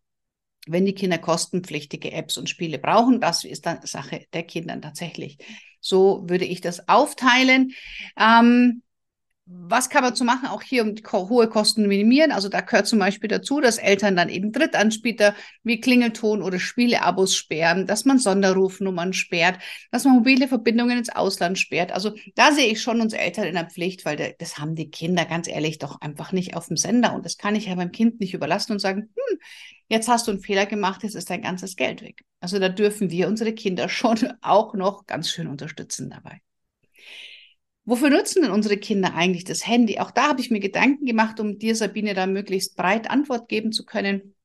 Wenn 0.68 0.86
die 0.86 0.94
Kinder 0.94 1.18
kostenpflichtige 1.18 2.12
Apps 2.12 2.38
und 2.38 2.48
Spiele 2.48 2.78
brauchen, 2.78 3.20
das 3.20 3.44
ist 3.44 3.66
dann 3.66 3.86
Sache 3.86 4.28
der 4.32 4.44
Kinder 4.44 4.80
tatsächlich. 4.80 5.38
So 5.82 6.24
würde 6.30 6.46
ich 6.46 6.62
das 6.62 6.88
aufteilen. 6.88 7.74
Ähm, 8.18 8.84
was 9.46 9.90
kann 9.90 10.04
man 10.04 10.16
zu 10.16 10.24
machen, 10.24 10.48
auch 10.48 10.62
hier 10.62 10.84
um 10.84 10.96
hohe 11.12 11.50
Kosten 11.50 11.86
minimieren? 11.88 12.32
Also 12.32 12.48
da 12.48 12.62
gehört 12.62 12.88
zum 12.88 13.00
Beispiel 13.00 13.28
dazu, 13.28 13.60
dass 13.60 13.78
Eltern 13.78 14.16
dann 14.16 14.30
eben 14.30 14.54
Drittanbieter 14.54 15.36
wie 15.64 15.82
Klingelton 15.82 16.42
oder 16.42 16.60
Spieleabos 16.60 17.36
sperren, 17.36 17.86
dass 17.86 18.06
man 18.06 18.20
Sonderrufnummern 18.20 19.12
sperrt, 19.12 19.60
dass 19.92 20.06
man 20.06 20.16
mobile 20.16 20.48
Verbindungen 20.48 20.98
ins 20.98 21.10
Ausland 21.10 21.60
sperrt. 21.60 21.92
Also 21.92 22.16
da 22.36 22.54
sehe 22.54 22.72
ich 22.72 22.82
schon 22.82 23.02
uns 23.02 23.12
Eltern 23.12 23.46
in 23.46 23.56
der 23.56 23.70
Pflicht, 23.70 24.06
weil 24.06 24.36
das 24.40 24.60
haben 24.60 24.76
die 24.76 24.90
Kinder 24.90 25.26
ganz 25.26 25.50
ehrlich 25.50 25.78
doch 25.78 26.00
einfach 26.00 26.32
nicht 26.32 26.56
auf 26.56 26.68
dem 26.68 26.78
Sender 26.78 27.14
und 27.14 27.26
das 27.26 27.38
kann 27.38 27.56
ich 27.56 27.66
ja 27.66 27.76
beim 27.76 27.92
Kind 27.92 28.22
nicht 28.22 28.34
überlassen 28.34 28.72
und 28.72 28.80
sagen, 28.80 29.10
hm, 29.14 29.40
jetzt 29.90 30.08
hast 30.08 30.28
du 30.28 30.32
einen 30.32 30.40
Fehler 30.40 30.66
gemacht, 30.68 31.04
jetzt 31.04 31.16
ist 31.16 31.30
dein 31.30 31.42
ganzes 31.42 31.76
Geld 31.76 32.02
weg. 32.02 32.24
Also 32.40 32.60
da 32.60 32.70
dürfen 32.70 33.12
wir 33.12 33.28
unsere 33.28 33.54
Kinder 33.54 33.90
schon 33.90 34.20
auch 34.42 34.74
noch 34.74 35.06
ganz 35.06 35.30
schön 35.30 35.48
unterstützen 35.48 36.10
dabei. 36.10 36.42
Wofür 37.86 38.10
nutzen 38.10 38.44
denn 38.44 38.52
unsere 38.52 38.78
Kinder 38.78 39.14
eigentlich 39.14 39.44
das 39.44 39.68
Handy? 39.68 40.00
Auch 40.00 40.12
da 40.12 40.30
habe 40.30 40.40
ich 40.40 40.50
mir 40.50 40.62
Gedanken 40.62 41.06
gemacht, 41.06 41.40
um 41.40 41.60
dir, 41.60 41.76
Sabine, 41.76 42.14
da 42.14 42.28
möglichst 42.28 42.78
breit 42.78 43.10
Antwort 43.10 43.50
geben 43.50 43.72
zu 43.74 43.86
können. 43.86 44.36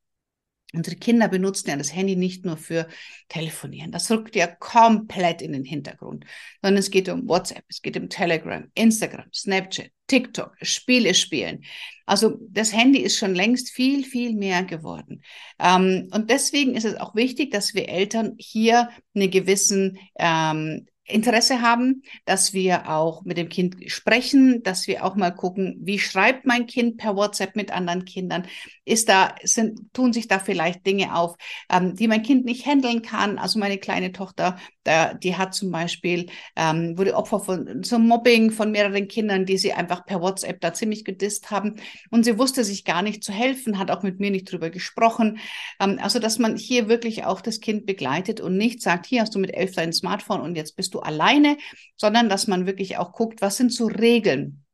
Unsere 0.74 0.96
Kinder 0.96 1.28
benutzen 1.28 1.70
ja 1.70 1.76
das 1.76 1.94
Handy 1.94 2.14
nicht 2.14 2.44
nur 2.44 2.58
für 2.58 2.88
Telefonieren. 3.28 3.90
Das 3.90 4.10
rückt 4.10 4.36
ja 4.36 4.46
komplett 4.46 5.40
in 5.40 5.52
den 5.52 5.64
Hintergrund, 5.64 6.26
sondern 6.60 6.78
es 6.78 6.90
geht 6.90 7.08
um 7.08 7.26
WhatsApp, 7.26 7.64
es 7.68 7.80
geht 7.80 7.96
um 7.96 8.10
Telegram, 8.10 8.70
Instagram, 8.74 9.32
Snapchat, 9.32 9.90
TikTok, 10.08 10.56
Spiele 10.60 11.14
spielen. 11.14 11.64
Also 12.04 12.38
das 12.50 12.74
Handy 12.74 12.98
ist 12.98 13.16
schon 13.16 13.34
längst 13.34 13.70
viel, 13.70 14.04
viel 14.04 14.34
mehr 14.34 14.62
geworden. 14.62 15.22
Ähm, 15.58 16.10
und 16.12 16.28
deswegen 16.28 16.74
ist 16.74 16.84
es 16.84 16.96
auch 16.96 17.14
wichtig, 17.14 17.50
dass 17.50 17.72
wir 17.72 17.88
Eltern 17.88 18.34
hier 18.38 18.90
eine 19.14 19.30
gewissen 19.30 19.98
ähm, 20.18 20.86
Interesse 21.08 21.62
haben, 21.62 22.02
dass 22.26 22.52
wir 22.52 22.90
auch 22.90 23.24
mit 23.24 23.38
dem 23.38 23.48
Kind 23.48 23.76
sprechen, 23.86 24.62
dass 24.62 24.86
wir 24.86 25.04
auch 25.04 25.16
mal 25.16 25.30
gucken, 25.30 25.78
wie 25.80 25.98
schreibt 25.98 26.46
mein 26.46 26.66
Kind 26.66 26.98
per 26.98 27.16
WhatsApp 27.16 27.56
mit 27.56 27.72
anderen 27.72 28.04
Kindern? 28.04 28.46
Ist 28.84 29.08
da, 29.08 29.34
sind, 29.42 29.92
tun 29.94 30.12
sich 30.12 30.28
da 30.28 30.38
vielleicht 30.38 30.86
Dinge 30.86 31.14
auf, 31.16 31.36
ähm, 31.70 31.94
die 31.94 32.08
mein 32.08 32.22
Kind 32.22 32.44
nicht 32.44 32.66
handeln 32.66 33.00
kann? 33.00 33.38
Also 33.38 33.58
meine 33.58 33.78
kleine 33.78 34.12
Tochter, 34.12 34.58
da, 34.84 35.14
die 35.14 35.36
hat 35.36 35.54
zum 35.54 35.70
Beispiel, 35.70 36.26
ähm, 36.56 36.98
wurde 36.98 37.16
Opfer 37.16 37.40
von 37.40 37.82
zum 37.82 38.06
Mobbing 38.06 38.50
von 38.50 38.70
mehreren 38.70 39.08
Kindern, 39.08 39.46
die 39.46 39.58
sie 39.58 39.72
einfach 39.72 40.04
per 40.04 40.20
WhatsApp 40.20 40.60
da 40.60 40.74
ziemlich 40.74 41.04
gedisst 41.06 41.50
haben. 41.50 41.76
Und 42.10 42.24
sie 42.24 42.38
wusste 42.38 42.64
sich 42.64 42.84
gar 42.84 43.02
nicht 43.02 43.24
zu 43.24 43.32
helfen, 43.32 43.78
hat 43.78 43.90
auch 43.90 44.02
mit 44.02 44.20
mir 44.20 44.30
nicht 44.30 44.50
drüber 44.50 44.68
gesprochen. 44.68 45.38
Ähm, 45.80 45.98
also, 46.02 46.18
dass 46.18 46.38
man 46.38 46.56
hier 46.56 46.88
wirklich 46.88 47.24
auch 47.24 47.40
das 47.40 47.60
Kind 47.60 47.86
begleitet 47.86 48.40
und 48.42 48.58
nicht 48.58 48.82
sagt, 48.82 49.06
hier 49.06 49.22
hast 49.22 49.34
du 49.34 49.38
mit 49.38 49.54
elf 49.54 49.74
dein 49.74 49.92
Smartphone 49.94 50.42
und 50.42 50.54
jetzt 50.54 50.76
bist 50.76 50.94
du 50.94 50.97
alleine, 51.00 51.56
sondern 51.96 52.28
dass 52.28 52.46
man 52.46 52.66
wirklich 52.66 52.96
auch 52.98 53.12
guckt, 53.12 53.42
was 53.42 53.56
sind 53.56 53.72
so 53.72 53.86
Regeln, 53.86 54.64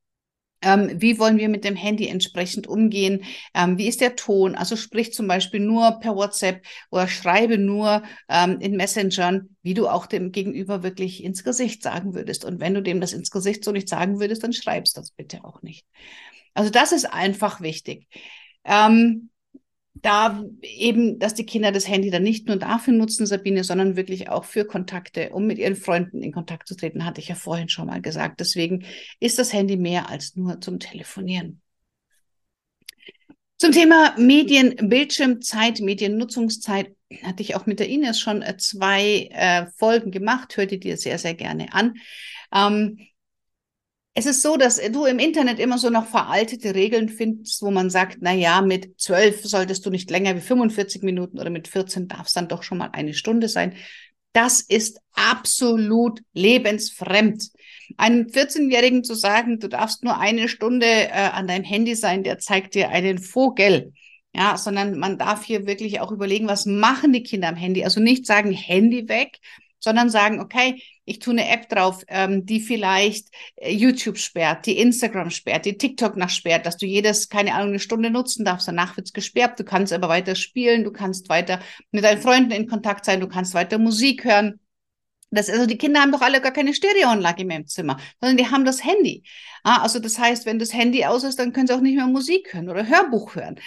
ähm, 0.64 0.90
wie 1.00 1.18
wollen 1.18 1.36
wir 1.36 1.48
mit 1.48 1.64
dem 1.64 1.76
Handy 1.76 2.08
entsprechend 2.08 2.66
umgehen? 2.66 3.24
Ähm, 3.54 3.76
wie 3.76 3.86
ist 3.86 4.00
der 4.00 4.16
Ton? 4.16 4.54
Also 4.54 4.76
sprich 4.76 5.12
zum 5.12 5.28
Beispiel 5.28 5.60
nur 5.60 6.00
per 6.00 6.16
WhatsApp 6.16 6.64
oder 6.90 7.06
schreibe 7.06 7.58
nur 7.58 8.02
ähm, 8.28 8.58
in 8.60 8.76
Messengern, 8.76 9.56
wie 9.62 9.74
du 9.74 9.88
auch 9.88 10.06
dem 10.06 10.32
Gegenüber 10.32 10.82
wirklich 10.82 11.22
ins 11.22 11.44
Gesicht 11.44 11.82
sagen 11.82 12.14
würdest. 12.14 12.44
Und 12.44 12.60
wenn 12.60 12.74
du 12.74 12.82
dem 12.82 13.00
das 13.00 13.12
ins 13.12 13.30
Gesicht 13.30 13.62
so 13.62 13.72
nicht 13.72 13.88
sagen 13.88 14.20
würdest, 14.20 14.42
dann 14.42 14.54
schreibst 14.54 14.96
das 14.96 15.10
bitte 15.10 15.44
auch 15.44 15.60
nicht. 15.62 15.86
Also 16.54 16.70
das 16.70 16.92
ist 16.92 17.04
einfach 17.04 17.60
wichtig. 17.60 18.08
Da 19.94 20.44
eben, 20.62 21.18
dass 21.18 21.34
die 21.34 21.46
Kinder 21.46 21.72
das 21.72 21.88
Handy 21.88 22.10
dann 22.10 22.22
nicht 22.22 22.46
nur 22.46 22.56
dafür 22.56 22.92
nutzen, 22.92 23.26
Sabine, 23.26 23.64
sondern 23.64 23.96
wirklich 23.96 24.28
auch 24.28 24.44
für 24.44 24.64
Kontakte, 24.64 25.30
um 25.30 25.46
mit 25.46 25.58
ihren 25.58 25.76
Freunden 25.76 26.22
in 26.22 26.32
Kontakt 26.32 26.68
zu 26.68 26.76
treten, 26.76 27.04
hatte 27.04 27.20
ich 27.20 27.28
ja 27.28 27.34
vorhin 27.34 27.68
schon 27.68 27.86
mal 27.86 28.02
gesagt. 28.02 28.40
Deswegen 28.40 28.84
ist 29.20 29.38
das 29.38 29.52
Handy 29.52 29.76
mehr 29.76 30.10
als 30.10 30.36
nur 30.36 30.60
zum 30.60 30.78
Telefonieren. 30.78 31.60
Zum 33.56 33.72
Thema 33.72 34.14
Medien, 34.18 34.74
Bildschirmzeit, 34.88 35.80
Mediennutzungszeit 35.80 36.94
hatte 37.22 37.42
ich 37.42 37.54
auch 37.54 37.66
mit 37.66 37.78
der 37.78 37.88
Ines 37.88 38.18
schon 38.18 38.42
äh, 38.42 38.56
zwei 38.56 39.28
äh, 39.30 39.66
Folgen 39.76 40.10
gemacht. 40.10 40.56
Hör 40.56 40.66
die 40.66 40.80
dir 40.80 40.96
sehr, 40.96 41.18
sehr 41.18 41.34
gerne 41.34 41.72
an. 41.72 41.94
Ähm, 42.52 42.98
es 44.14 44.26
ist 44.26 44.42
so, 44.42 44.56
dass 44.56 44.80
du 44.90 45.06
im 45.06 45.18
Internet 45.18 45.58
immer 45.58 45.76
so 45.76 45.90
noch 45.90 46.06
veraltete 46.06 46.74
Regeln 46.74 47.08
findest, 47.08 47.60
wo 47.62 47.72
man 47.72 47.90
sagt, 47.90 48.18
na 48.20 48.32
ja, 48.32 48.62
mit 48.62 49.00
zwölf 49.00 49.44
solltest 49.44 49.84
du 49.84 49.90
nicht 49.90 50.08
länger 50.08 50.36
wie 50.36 50.40
45 50.40 51.02
Minuten 51.02 51.40
oder 51.40 51.50
mit 51.50 51.66
14 51.66 52.06
darf 52.06 52.28
es 52.28 52.32
dann 52.32 52.46
doch 52.46 52.62
schon 52.62 52.78
mal 52.78 52.90
eine 52.92 53.12
Stunde 53.12 53.48
sein. 53.48 53.74
Das 54.32 54.60
ist 54.60 55.00
absolut 55.14 56.20
lebensfremd. 56.32 57.50
Einem 57.96 58.26
14-Jährigen 58.26 59.02
zu 59.02 59.14
sagen, 59.14 59.58
du 59.58 59.68
darfst 59.68 60.04
nur 60.04 60.18
eine 60.18 60.48
Stunde 60.48 60.86
äh, 60.86 61.10
an 61.10 61.48
deinem 61.48 61.64
Handy 61.64 61.96
sein, 61.96 62.22
der 62.22 62.38
zeigt 62.38 62.74
dir 62.74 62.90
einen 62.90 63.18
Vogel. 63.18 63.92
Ja, 64.32 64.56
sondern 64.56 64.98
man 64.98 65.18
darf 65.18 65.44
hier 65.44 65.66
wirklich 65.66 66.00
auch 66.00 66.10
überlegen, 66.10 66.48
was 66.48 66.66
machen 66.66 67.12
die 67.12 67.22
Kinder 67.22 67.48
am 67.48 67.54
Handy? 67.56 67.84
Also 67.84 68.00
nicht 68.00 68.26
sagen 68.26 68.50
Handy 68.50 69.08
weg, 69.08 69.38
sondern 69.84 70.10
sagen, 70.10 70.40
okay, 70.40 70.82
ich 71.04 71.18
tue 71.18 71.34
eine 71.34 71.48
App 71.48 71.68
drauf, 71.68 72.02
ähm, 72.08 72.46
die 72.46 72.60
vielleicht 72.60 73.28
äh, 73.56 73.70
YouTube 73.70 74.18
sperrt, 74.18 74.66
die 74.66 74.78
Instagram 74.78 75.30
sperrt, 75.30 75.66
die 75.66 75.78
TikTok 75.78 76.16
nach 76.16 76.30
sperrt, 76.30 76.66
dass 76.66 76.76
du 76.76 76.86
jedes, 76.86 77.28
keine 77.28 77.54
Ahnung, 77.54 77.68
eine 77.68 77.78
Stunde 77.78 78.10
nutzen 78.10 78.44
darfst. 78.44 78.66
Danach 78.66 78.96
wird's 78.96 79.12
gesperrt. 79.12 79.60
Du 79.60 79.64
kannst 79.64 79.92
aber 79.92 80.08
weiter 80.08 80.34
spielen, 80.34 80.82
du 80.82 80.90
kannst 80.90 81.28
weiter 81.28 81.60
mit 81.92 82.02
deinen 82.02 82.20
Freunden 82.20 82.50
in 82.50 82.66
Kontakt 82.66 83.04
sein, 83.04 83.20
du 83.20 83.28
kannst 83.28 83.54
weiter 83.54 83.78
Musik 83.78 84.24
hören. 84.24 84.58
Das, 85.34 85.50
also 85.50 85.66
die 85.66 85.78
Kinder 85.78 86.00
haben 86.00 86.12
doch 86.12 86.20
alle 86.20 86.40
gar 86.40 86.52
keine 86.52 86.74
Stereoanlage 86.74 87.44
mehr 87.44 87.58
im 87.58 87.66
Zimmer, 87.66 87.98
sondern 88.20 88.36
die 88.36 88.50
haben 88.50 88.64
das 88.64 88.84
Handy. 88.84 89.22
Ah, 89.66 89.82
also 89.82 89.98
das 89.98 90.18
heißt, 90.18 90.44
wenn 90.44 90.58
das 90.58 90.74
Handy 90.74 91.06
aus 91.06 91.24
ist, 91.24 91.38
dann 91.38 91.52
können 91.52 91.66
sie 91.66 91.72
auch 91.72 91.80
nicht 91.80 91.96
mehr 91.96 92.06
Musik 92.06 92.52
hören 92.52 92.68
oder 92.68 92.86
Hörbuch 92.86 93.34
hören. 93.34 93.58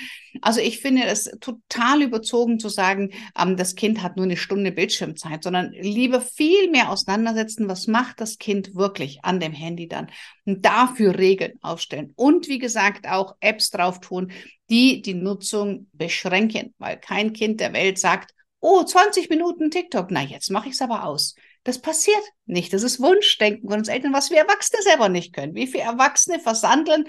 Also 0.42 0.62
ich 0.62 0.80
finde 0.80 1.06
es 1.06 1.26
total 1.42 2.04
überzogen 2.04 2.60
zu 2.60 2.70
sagen, 2.70 3.12
ähm, 3.38 3.58
das 3.58 3.74
Kind 3.74 4.04
hat 4.04 4.16
nur 4.16 4.26
eine 4.26 4.38
Stunde 4.38 4.72
Bildschirmzeit, 4.72 5.44
sondern 5.44 5.72
lieber 5.72 6.22
viel 6.22 6.70
mehr 6.70 6.92
auseinandersetzen, 6.92 7.68
was 7.68 7.88
macht 7.88 8.22
das 8.22 8.38
Kind 8.38 8.76
wirklich 8.76 9.24
an 9.24 9.40
dem 9.40 9.54
Handy 9.54 9.88
dann 9.88 10.12
und 10.46 10.64
dafür 10.64 11.18
Regeln 11.18 11.54
aufstellen. 11.62 12.14
Und 12.16 12.48
wie 12.48 12.60
gesagt, 12.60 13.08
auch 13.08 13.36
Apps 13.40 13.72
drauf 13.72 14.00
tun, 14.00 14.32
die 14.70 15.02
die 15.02 15.16
Nutzung 15.16 15.88
beschränken, 15.94 16.76
weil 16.78 16.98
kein 16.98 17.34
Kind 17.34 17.60
der 17.60 17.74
Welt 17.74 17.98
sagt, 17.98 18.34
oh, 18.60 18.84
20 18.84 19.30
Minuten 19.30 19.72
TikTok, 19.72 20.12
na 20.12 20.22
jetzt 20.22 20.52
mache 20.52 20.68
ich 20.68 20.76
es 20.76 20.82
aber 20.82 21.06
aus. 21.06 21.36
Das 21.68 21.80
passiert 21.80 22.24
nicht. 22.46 22.72
Das 22.72 22.82
ist 22.82 23.02
Wunschdenken 23.02 23.70
von 23.70 23.80
uns 23.80 23.90
Eltern, 23.90 24.14
was 24.14 24.32
wir 24.32 24.38
Erwachsene 24.38 24.82
selber 24.84 25.10
nicht 25.10 25.34
können. 25.34 25.54
Wie 25.54 25.68
viele 25.68 25.84
Erwachsene 25.84 26.40
versandeln 26.40 27.04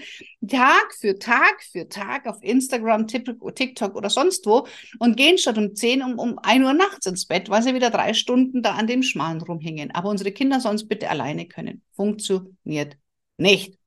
Tag 0.48 0.96
für 0.98 1.16
Tag 1.16 1.62
für 1.70 1.88
Tag 1.88 2.26
auf 2.26 2.38
Instagram, 2.42 3.06
TikTok 3.06 3.94
oder 3.94 4.10
sonst 4.10 4.44
wo 4.46 4.66
und 4.98 5.16
gehen 5.16 5.38
statt 5.38 5.58
um 5.58 5.76
10 5.76 6.02
um, 6.02 6.18
um 6.18 6.40
1 6.40 6.64
Uhr 6.64 6.72
nachts 6.72 7.06
ins 7.06 7.26
Bett, 7.26 7.48
weil 7.50 7.62
sie 7.62 7.72
wieder 7.72 7.90
drei 7.90 8.14
Stunden 8.14 8.60
da 8.60 8.72
an 8.72 8.88
dem 8.88 9.04
Schmalen 9.04 9.40
rumhängen. 9.40 9.92
Aber 9.92 10.08
unsere 10.08 10.32
Kinder 10.32 10.58
sollen 10.58 10.74
es 10.74 10.88
bitte 10.88 11.08
alleine 11.08 11.46
können. 11.46 11.82
Funktioniert 11.94 12.96
nicht. 13.36 13.78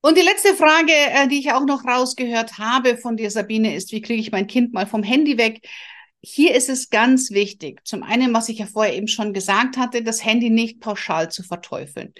Und 0.00 0.16
die 0.16 0.22
letzte 0.22 0.54
Frage, 0.54 0.92
äh, 0.92 1.28
die 1.28 1.40
ich 1.40 1.52
auch 1.52 1.66
noch 1.66 1.84
rausgehört 1.84 2.56
habe 2.56 2.96
von 2.96 3.18
dir, 3.18 3.30
Sabine, 3.30 3.76
ist, 3.76 3.92
wie 3.92 4.00
kriege 4.00 4.22
ich 4.22 4.32
mein 4.32 4.46
Kind 4.46 4.72
mal 4.72 4.86
vom 4.86 5.02
Handy 5.02 5.36
weg? 5.36 5.60
Hier 6.24 6.54
ist 6.54 6.68
es 6.68 6.90
ganz 6.90 7.30
wichtig, 7.30 7.84
zum 7.84 8.02
einen, 8.02 8.32
was 8.32 8.48
ich 8.48 8.58
ja 8.58 8.66
vorher 8.66 8.94
eben 8.94 9.08
schon 9.08 9.32
gesagt 9.32 9.76
hatte, 9.76 10.02
das 10.02 10.24
Handy 10.24 10.50
nicht 10.50 10.80
pauschal 10.80 11.30
zu 11.30 11.42
verteufeln 11.42 12.14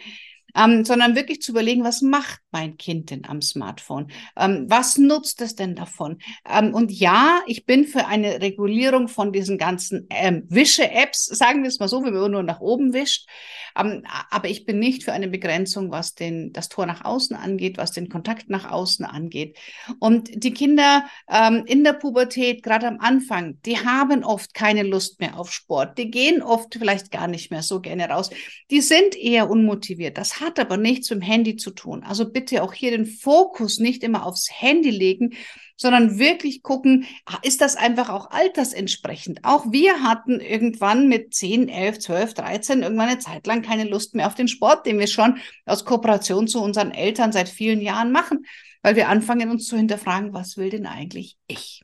ähm, 0.56 0.84
sondern 0.84 1.16
wirklich 1.16 1.42
zu 1.42 1.52
überlegen, 1.52 1.84
was 1.84 2.02
macht 2.02 2.40
mein 2.50 2.76
Kind 2.76 3.11
denn 3.11 3.25
am 3.25 3.42
Smartphone? 3.42 4.08
Ähm, 4.37 4.66
was 4.68 4.99
nutzt 4.99 5.40
es 5.40 5.54
denn 5.54 5.75
davon? 5.75 6.18
Ähm, 6.49 6.75
und 6.75 6.92
ja, 6.92 7.40
ich 7.46 7.66
bin 7.66 7.84
für 7.84 8.06
eine 8.06 8.40
Regulierung 8.40 9.08
von 9.08 9.32
diesen 9.32 9.58
ganzen 9.58 10.06
ähm, 10.11 10.44
Wische-Apps, 10.49 11.25
sagen 11.25 11.62
wir 11.62 11.68
es 11.68 11.80
mal 11.80 11.88
so, 11.88 12.04
wenn 12.04 12.14
man 12.14 12.30
nur 12.30 12.42
nach 12.42 12.61
oben 12.61 12.92
wischt. 12.92 13.28
Ähm, 13.76 14.04
aber 14.30 14.49
ich 14.49 14.64
bin 14.64 14.78
nicht 14.78 15.04
für 15.04 15.12
eine 15.12 15.28
Begrenzung, 15.28 15.90
was 15.90 16.14
den, 16.14 16.52
das 16.52 16.68
Tor 16.68 16.87
nach 16.87 17.04
außen 17.04 17.37
angeht, 17.37 17.76
was 17.76 17.92
den 17.92 18.08
Kontakt 18.08 18.49
nach 18.49 18.70
außen 18.70 19.04
angeht. 19.04 19.58
Und 19.99 20.44
die 20.44 20.52
Kinder 20.52 21.04
ähm, 21.28 21.64
in 21.66 21.82
der 21.84 21.94
Pubertät, 21.94 22.62
gerade 22.62 22.87
am 22.87 23.00
Anfang, 23.00 23.61
die 23.62 23.78
haben 23.78 24.25
oft 24.25 24.54
keine 24.54 24.82
Lust 24.82 25.20
mehr 25.20 25.38
auf 25.38 25.52
Sport. 25.52 25.99
Die 25.99 26.11
gehen 26.11 26.42
oft 26.42 26.75
vielleicht 26.75 27.11
gar 27.11 27.26
nicht 27.26 27.50
mehr 27.50 27.62
so 27.62 27.80
gerne 27.80 28.08
raus. 28.08 28.30
Die 28.70 28.80
sind 28.80 29.16
eher 29.16 29.50
unmotiviert. 29.50 30.18
Das 30.18 30.40
hat 30.45 30.59
aber 30.59 30.77
nichts 30.77 31.11
mit 31.11 31.21
dem 31.21 31.23
Handy 31.23 31.57
zu 31.57 31.71
tun. 31.71 32.05
Also 32.05 32.31
bitte 32.31 32.63
auch 32.63 32.73
hier 32.73 32.91
den 32.91 33.07
Fokus 33.07 33.79
nicht 33.79 34.03
immer 34.03 34.27
aufs 34.27 34.49
Handy 34.51 34.91
legen, 34.91 35.35
sondern 35.77 36.19
wirklich 36.19 36.63
gucken, 36.63 37.07
ah, 37.27 37.39
ist 37.43 37.61
das 37.61 37.77
einfach 37.77 38.09
auch 38.09 38.31
altersentsprechend? 38.31 39.41
Auch 39.43 39.73
wir 39.73 40.03
hatten 40.03 40.41
irgendwann 40.41 41.09
mit 41.09 41.35
10, 41.35 41.69
11, 41.69 41.99
12, 41.99 42.35
13 42.35 42.83
irgendwann 42.83 43.09
eine 43.09 43.19
Zeit 43.19 43.47
lang 43.47 43.63
keine 43.63 43.85
Lust 43.85 44.15
mehr 44.15 44.27
auf 44.27 44.35
den 44.35 44.49
Sport, 44.49 44.87
den 44.87 44.99
wir 44.99 45.09
schon 45.09 45.39
aus 45.67 45.85
Kooperation 45.85 46.47
zu 46.47 46.63
unseren 46.63 46.93
Eltern 46.93 47.33
seit 47.33 47.49
vielen 47.49 47.81
Jahren 47.81 48.13
machen, 48.13 48.47
weil 48.83 48.97
wir 48.97 49.09
anfangen 49.09 49.51
uns 49.51 49.67
zu 49.67 49.77
hinterfragen, 49.77 50.33
was 50.33 50.57
will 50.57 50.71
denn 50.71 50.87
eigentlich 50.87 51.37
ich? 51.47 51.83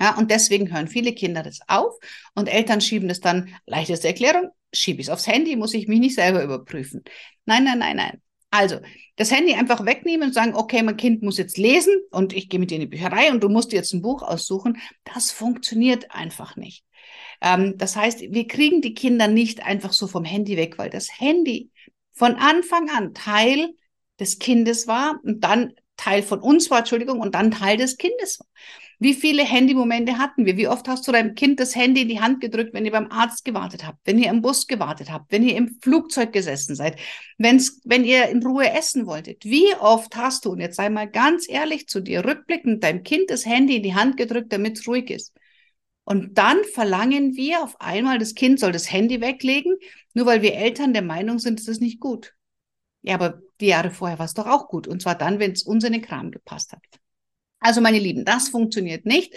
Ja, 0.00 0.16
und 0.16 0.30
deswegen 0.30 0.72
hören 0.72 0.86
viele 0.86 1.12
Kinder 1.12 1.42
das 1.42 1.58
auf 1.66 1.96
und 2.36 2.46
Eltern 2.46 2.80
schieben 2.80 3.08
das 3.08 3.18
dann, 3.18 3.52
leichteste 3.66 4.06
Erklärung, 4.06 4.50
schiebe 4.72 5.00
ich 5.00 5.06
es 5.06 5.12
aufs 5.12 5.26
Handy, 5.26 5.56
muss 5.56 5.74
ich 5.74 5.88
mich 5.88 6.00
nicht 6.00 6.14
selber 6.14 6.42
überprüfen. 6.42 7.02
Nein, 7.46 7.64
nein, 7.64 7.78
nein, 7.78 7.96
nein. 7.96 8.22
Also, 8.50 8.78
das 9.16 9.30
Handy 9.30 9.54
einfach 9.54 9.84
wegnehmen 9.84 10.28
und 10.28 10.34
sagen, 10.34 10.54
okay, 10.54 10.82
mein 10.82 10.96
Kind 10.96 11.22
muss 11.22 11.36
jetzt 11.36 11.58
lesen 11.58 11.94
und 12.10 12.32
ich 12.32 12.48
gehe 12.48 12.58
mit 12.58 12.70
dir 12.70 12.76
in 12.76 12.82
die 12.82 12.86
Bücherei 12.86 13.30
und 13.30 13.42
du 13.42 13.48
musst 13.48 13.72
jetzt 13.72 13.92
ein 13.92 14.00
Buch 14.00 14.22
aussuchen. 14.22 14.78
Das 15.04 15.30
funktioniert 15.30 16.10
einfach 16.10 16.56
nicht. 16.56 16.84
Ähm, 17.42 17.74
das 17.76 17.96
heißt, 17.96 18.20
wir 18.20 18.46
kriegen 18.46 18.80
die 18.80 18.94
Kinder 18.94 19.28
nicht 19.28 19.64
einfach 19.64 19.92
so 19.92 20.06
vom 20.06 20.24
Handy 20.24 20.56
weg, 20.56 20.78
weil 20.78 20.88
das 20.88 21.20
Handy 21.20 21.70
von 22.12 22.36
Anfang 22.36 22.88
an 22.90 23.12
Teil 23.12 23.74
des 24.18 24.38
Kindes 24.38 24.86
war 24.86 25.20
und 25.22 25.44
dann 25.44 25.74
Teil 25.96 26.22
von 26.22 26.40
uns 26.40 26.70
war, 26.70 26.80
Entschuldigung, 26.80 27.20
und 27.20 27.34
dann 27.34 27.50
Teil 27.50 27.76
des 27.76 27.96
Kindes 27.96 28.40
war. 28.40 28.46
Wie 29.00 29.14
viele 29.14 29.44
Handymomente 29.44 30.18
hatten 30.18 30.44
wir? 30.44 30.56
Wie 30.56 30.66
oft 30.66 30.88
hast 30.88 31.06
du 31.06 31.12
deinem 31.12 31.36
Kind 31.36 31.60
das 31.60 31.76
Handy 31.76 32.02
in 32.02 32.08
die 32.08 32.20
Hand 32.20 32.40
gedrückt, 32.40 32.74
wenn 32.74 32.84
ihr 32.84 32.90
beim 32.90 33.12
Arzt 33.12 33.44
gewartet 33.44 33.86
habt, 33.86 33.98
wenn 34.04 34.18
ihr 34.18 34.28
im 34.28 34.42
Bus 34.42 34.66
gewartet 34.66 35.12
habt, 35.12 35.30
wenn 35.30 35.44
ihr 35.44 35.56
im 35.56 35.78
Flugzeug 35.80 36.32
gesessen 36.32 36.74
seid, 36.74 36.98
wenn's, 37.38 37.80
wenn 37.84 38.04
ihr 38.04 38.28
in 38.28 38.42
Ruhe 38.42 38.70
essen 38.72 39.06
wolltet? 39.06 39.44
Wie 39.44 39.72
oft 39.78 40.16
hast 40.16 40.44
du, 40.44 40.50
und 40.50 40.60
jetzt 40.60 40.76
sei 40.76 40.90
mal 40.90 41.08
ganz 41.08 41.48
ehrlich 41.48 41.86
zu 41.86 42.00
dir, 42.00 42.24
rückblickend 42.24 42.82
deinem 42.82 43.04
Kind 43.04 43.30
das 43.30 43.46
Handy 43.46 43.76
in 43.76 43.82
die 43.84 43.94
Hand 43.94 44.16
gedrückt, 44.16 44.52
damit 44.52 44.78
es 44.78 44.88
ruhig 44.88 45.10
ist? 45.10 45.32
Und 46.02 46.38
dann 46.38 46.56
verlangen 46.72 47.36
wir 47.36 47.62
auf 47.62 47.80
einmal, 47.80 48.18
das 48.18 48.34
Kind 48.34 48.58
soll 48.58 48.72
das 48.72 48.90
Handy 48.90 49.20
weglegen, 49.20 49.76
nur 50.14 50.26
weil 50.26 50.42
wir 50.42 50.54
Eltern 50.54 50.92
der 50.92 51.02
Meinung 51.02 51.38
sind, 51.38 51.60
es 51.60 51.68
ist 51.68 51.82
nicht 51.82 52.00
gut. 52.00 52.34
Ja, 53.02 53.14
aber 53.14 53.40
die 53.60 53.66
Jahre 53.66 53.90
vorher 53.90 54.18
war 54.18 54.26
es 54.26 54.34
doch 54.34 54.46
auch 54.46 54.68
gut. 54.68 54.88
Und 54.88 55.02
zwar 55.02 55.14
dann, 55.14 55.38
wenn 55.38 55.52
es 55.52 55.62
uns 55.62 55.84
in 55.84 55.92
den 55.92 56.02
Kram 56.02 56.30
gepasst 56.30 56.72
hat. 56.72 56.82
Also 57.60 57.80
meine 57.80 57.98
Lieben, 57.98 58.24
das 58.24 58.48
funktioniert 58.48 59.04
nicht, 59.06 59.34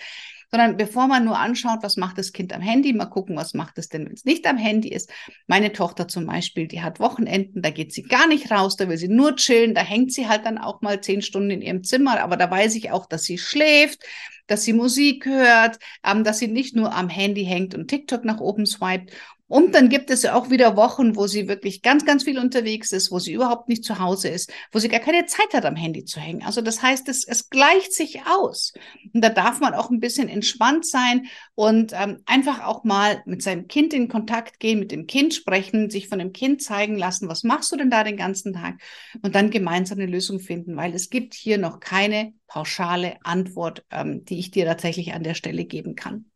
sondern 0.51 0.75
bevor 0.75 1.07
man 1.07 1.23
nur 1.23 1.39
anschaut, 1.39 1.79
was 1.81 1.95
macht 1.95 2.17
das 2.17 2.34
Kind 2.34 2.53
am 2.53 2.62
Handy, 2.62 2.91
mal 2.91 3.05
gucken, 3.05 3.38
was 3.38 3.53
macht 3.53 3.77
es 3.77 3.88
denn, 3.88 4.05
wenn 4.05 4.13
es 4.13 4.25
nicht 4.25 4.45
am 4.45 4.57
Handy 4.57 4.89
ist. 4.89 5.10
Meine 5.47 5.71
Tochter 5.71 6.07
zum 6.10 6.25
Beispiel, 6.25 6.67
die 6.67 6.81
hat 6.81 6.99
Wochenenden, 6.99 7.62
da 7.62 7.69
geht 7.69 7.93
sie 7.93 8.03
gar 8.03 8.27
nicht 8.27 8.51
raus, 8.51 8.75
da 8.75 8.89
will 8.89 8.97
sie 8.97 9.07
nur 9.07 9.38
chillen, 9.38 9.73
da 9.73 9.81
hängt 9.81 10.12
sie 10.12 10.27
halt 10.27 10.45
dann 10.45 10.57
auch 10.57 10.81
mal 10.81 11.01
zehn 11.01 11.21
Stunden 11.21 11.51
in 11.51 11.62
ihrem 11.62 11.84
Zimmer, 11.84 12.21
aber 12.21 12.36
da 12.36 12.51
weiß 12.51 12.75
ich 12.75 12.91
auch, 12.91 13.05
dass 13.05 13.23
sie 13.23 13.38
schläft, 13.38 14.03
dass 14.47 14.63
sie 14.63 14.73
Musik 14.73 15.25
hört, 15.25 15.79
ähm, 16.05 16.25
dass 16.25 16.39
sie 16.39 16.49
nicht 16.49 16.75
nur 16.75 16.93
am 16.93 17.07
Handy 17.07 17.45
hängt 17.45 17.73
und 17.73 17.88
TikTok 17.88 18.25
nach 18.25 18.41
oben 18.41 18.65
swiped. 18.65 19.13
Und 19.51 19.75
dann 19.75 19.89
gibt 19.89 20.09
es 20.11 20.23
ja 20.23 20.33
auch 20.33 20.49
wieder 20.49 20.77
Wochen, 20.77 21.17
wo 21.17 21.27
sie 21.27 21.49
wirklich 21.49 21.81
ganz, 21.81 22.05
ganz 22.05 22.23
viel 22.23 22.39
unterwegs 22.39 22.93
ist, 22.93 23.11
wo 23.11 23.19
sie 23.19 23.33
überhaupt 23.33 23.67
nicht 23.67 23.83
zu 23.83 23.99
Hause 23.99 24.29
ist, 24.29 24.49
wo 24.71 24.79
sie 24.79 24.87
gar 24.87 25.01
keine 25.01 25.25
Zeit 25.25 25.53
hat, 25.53 25.65
am 25.65 25.75
Handy 25.75 26.05
zu 26.05 26.21
hängen. 26.21 26.41
Also 26.41 26.61
das 26.61 26.81
heißt, 26.81 27.09
es, 27.09 27.27
es 27.27 27.49
gleicht 27.49 27.91
sich 27.91 28.21
aus. 28.25 28.71
Und 29.13 29.21
da 29.21 29.27
darf 29.27 29.59
man 29.59 29.73
auch 29.73 29.89
ein 29.89 29.99
bisschen 29.99 30.29
entspannt 30.29 30.85
sein 30.85 31.27
und 31.53 31.91
ähm, 31.93 32.19
einfach 32.25 32.63
auch 32.63 32.85
mal 32.85 33.23
mit 33.25 33.43
seinem 33.43 33.67
Kind 33.67 33.93
in 33.93 34.07
Kontakt 34.07 34.61
gehen, 34.61 34.79
mit 34.79 34.93
dem 34.93 35.05
Kind 35.05 35.33
sprechen, 35.33 35.89
sich 35.89 36.07
von 36.07 36.19
dem 36.19 36.31
Kind 36.31 36.63
zeigen 36.63 36.97
lassen, 36.97 37.27
was 37.27 37.43
machst 37.43 37.73
du 37.73 37.75
denn 37.75 37.89
da 37.89 38.05
den 38.05 38.15
ganzen 38.15 38.53
Tag? 38.53 38.79
Und 39.21 39.35
dann 39.35 39.49
gemeinsam 39.49 39.99
eine 39.99 40.09
Lösung 40.09 40.39
finden, 40.39 40.77
weil 40.77 40.95
es 40.95 41.09
gibt 41.09 41.33
hier 41.33 41.57
noch 41.57 41.81
keine 41.81 42.31
pauschale 42.47 43.17
Antwort, 43.25 43.83
ähm, 43.91 44.23
die 44.23 44.39
ich 44.39 44.51
dir 44.51 44.65
tatsächlich 44.65 45.11
an 45.11 45.23
der 45.23 45.33
Stelle 45.33 45.65
geben 45.65 45.95
kann. 45.95 46.31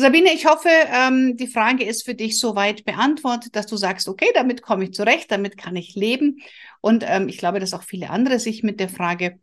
Sabine, 0.00 0.32
ich 0.32 0.46
hoffe, 0.46 0.68
ähm, 0.68 1.36
die 1.36 1.48
Frage 1.48 1.82
ist 1.82 2.04
für 2.04 2.14
dich 2.14 2.38
soweit 2.38 2.84
beantwortet, 2.84 3.56
dass 3.56 3.66
du 3.66 3.76
sagst, 3.76 4.06
okay, 4.06 4.28
damit 4.32 4.62
komme 4.62 4.84
ich 4.84 4.94
zurecht, 4.94 5.28
damit 5.32 5.56
kann 5.56 5.74
ich 5.74 5.96
leben. 5.96 6.40
Und 6.80 7.02
ähm, 7.04 7.28
ich 7.28 7.38
glaube, 7.38 7.58
dass 7.58 7.74
auch 7.74 7.82
viele 7.82 8.10
andere 8.10 8.38
sich 8.38 8.62
mit 8.62 8.78
der 8.78 8.90
Frage 8.90 9.40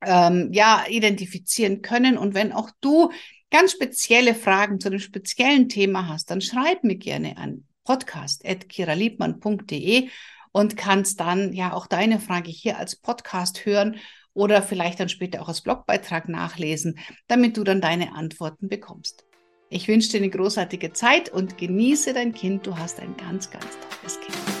ähm, 0.00 0.48
ja 0.50 0.86
identifizieren 0.88 1.82
können. 1.82 2.16
Und 2.16 2.32
wenn 2.32 2.52
auch 2.52 2.70
du 2.80 3.12
ganz 3.50 3.72
spezielle 3.72 4.34
Fragen 4.34 4.80
zu 4.80 4.88
einem 4.88 4.98
speziellen 4.98 5.68
Thema 5.68 6.08
hast, 6.08 6.30
dann 6.30 6.40
schreib 6.40 6.82
mir 6.82 6.96
gerne 6.96 7.36
an 7.36 7.66
podcast.kiraliebmann.de 7.84 10.08
und 10.52 10.78
kannst 10.78 11.20
dann 11.20 11.52
ja 11.52 11.74
auch 11.74 11.86
deine 11.86 12.18
Frage 12.18 12.50
hier 12.50 12.78
als 12.78 12.96
Podcast 12.96 13.66
hören 13.66 13.96
oder 14.32 14.62
vielleicht 14.62 15.00
dann 15.00 15.10
später 15.10 15.42
auch 15.42 15.48
als 15.48 15.60
Blogbeitrag 15.60 16.30
nachlesen, 16.30 16.98
damit 17.26 17.58
du 17.58 17.64
dann 17.64 17.82
deine 17.82 18.14
Antworten 18.14 18.70
bekommst. 18.70 19.25
Ich 19.68 19.88
wünsche 19.88 20.10
dir 20.10 20.18
eine 20.18 20.30
großartige 20.30 20.92
Zeit 20.92 21.28
und 21.28 21.58
genieße 21.58 22.14
dein 22.14 22.32
Kind. 22.32 22.66
Du 22.66 22.78
hast 22.78 23.00
ein 23.00 23.16
ganz, 23.16 23.50
ganz 23.50 23.66
tolles 24.00 24.20
Kind. 24.20 24.55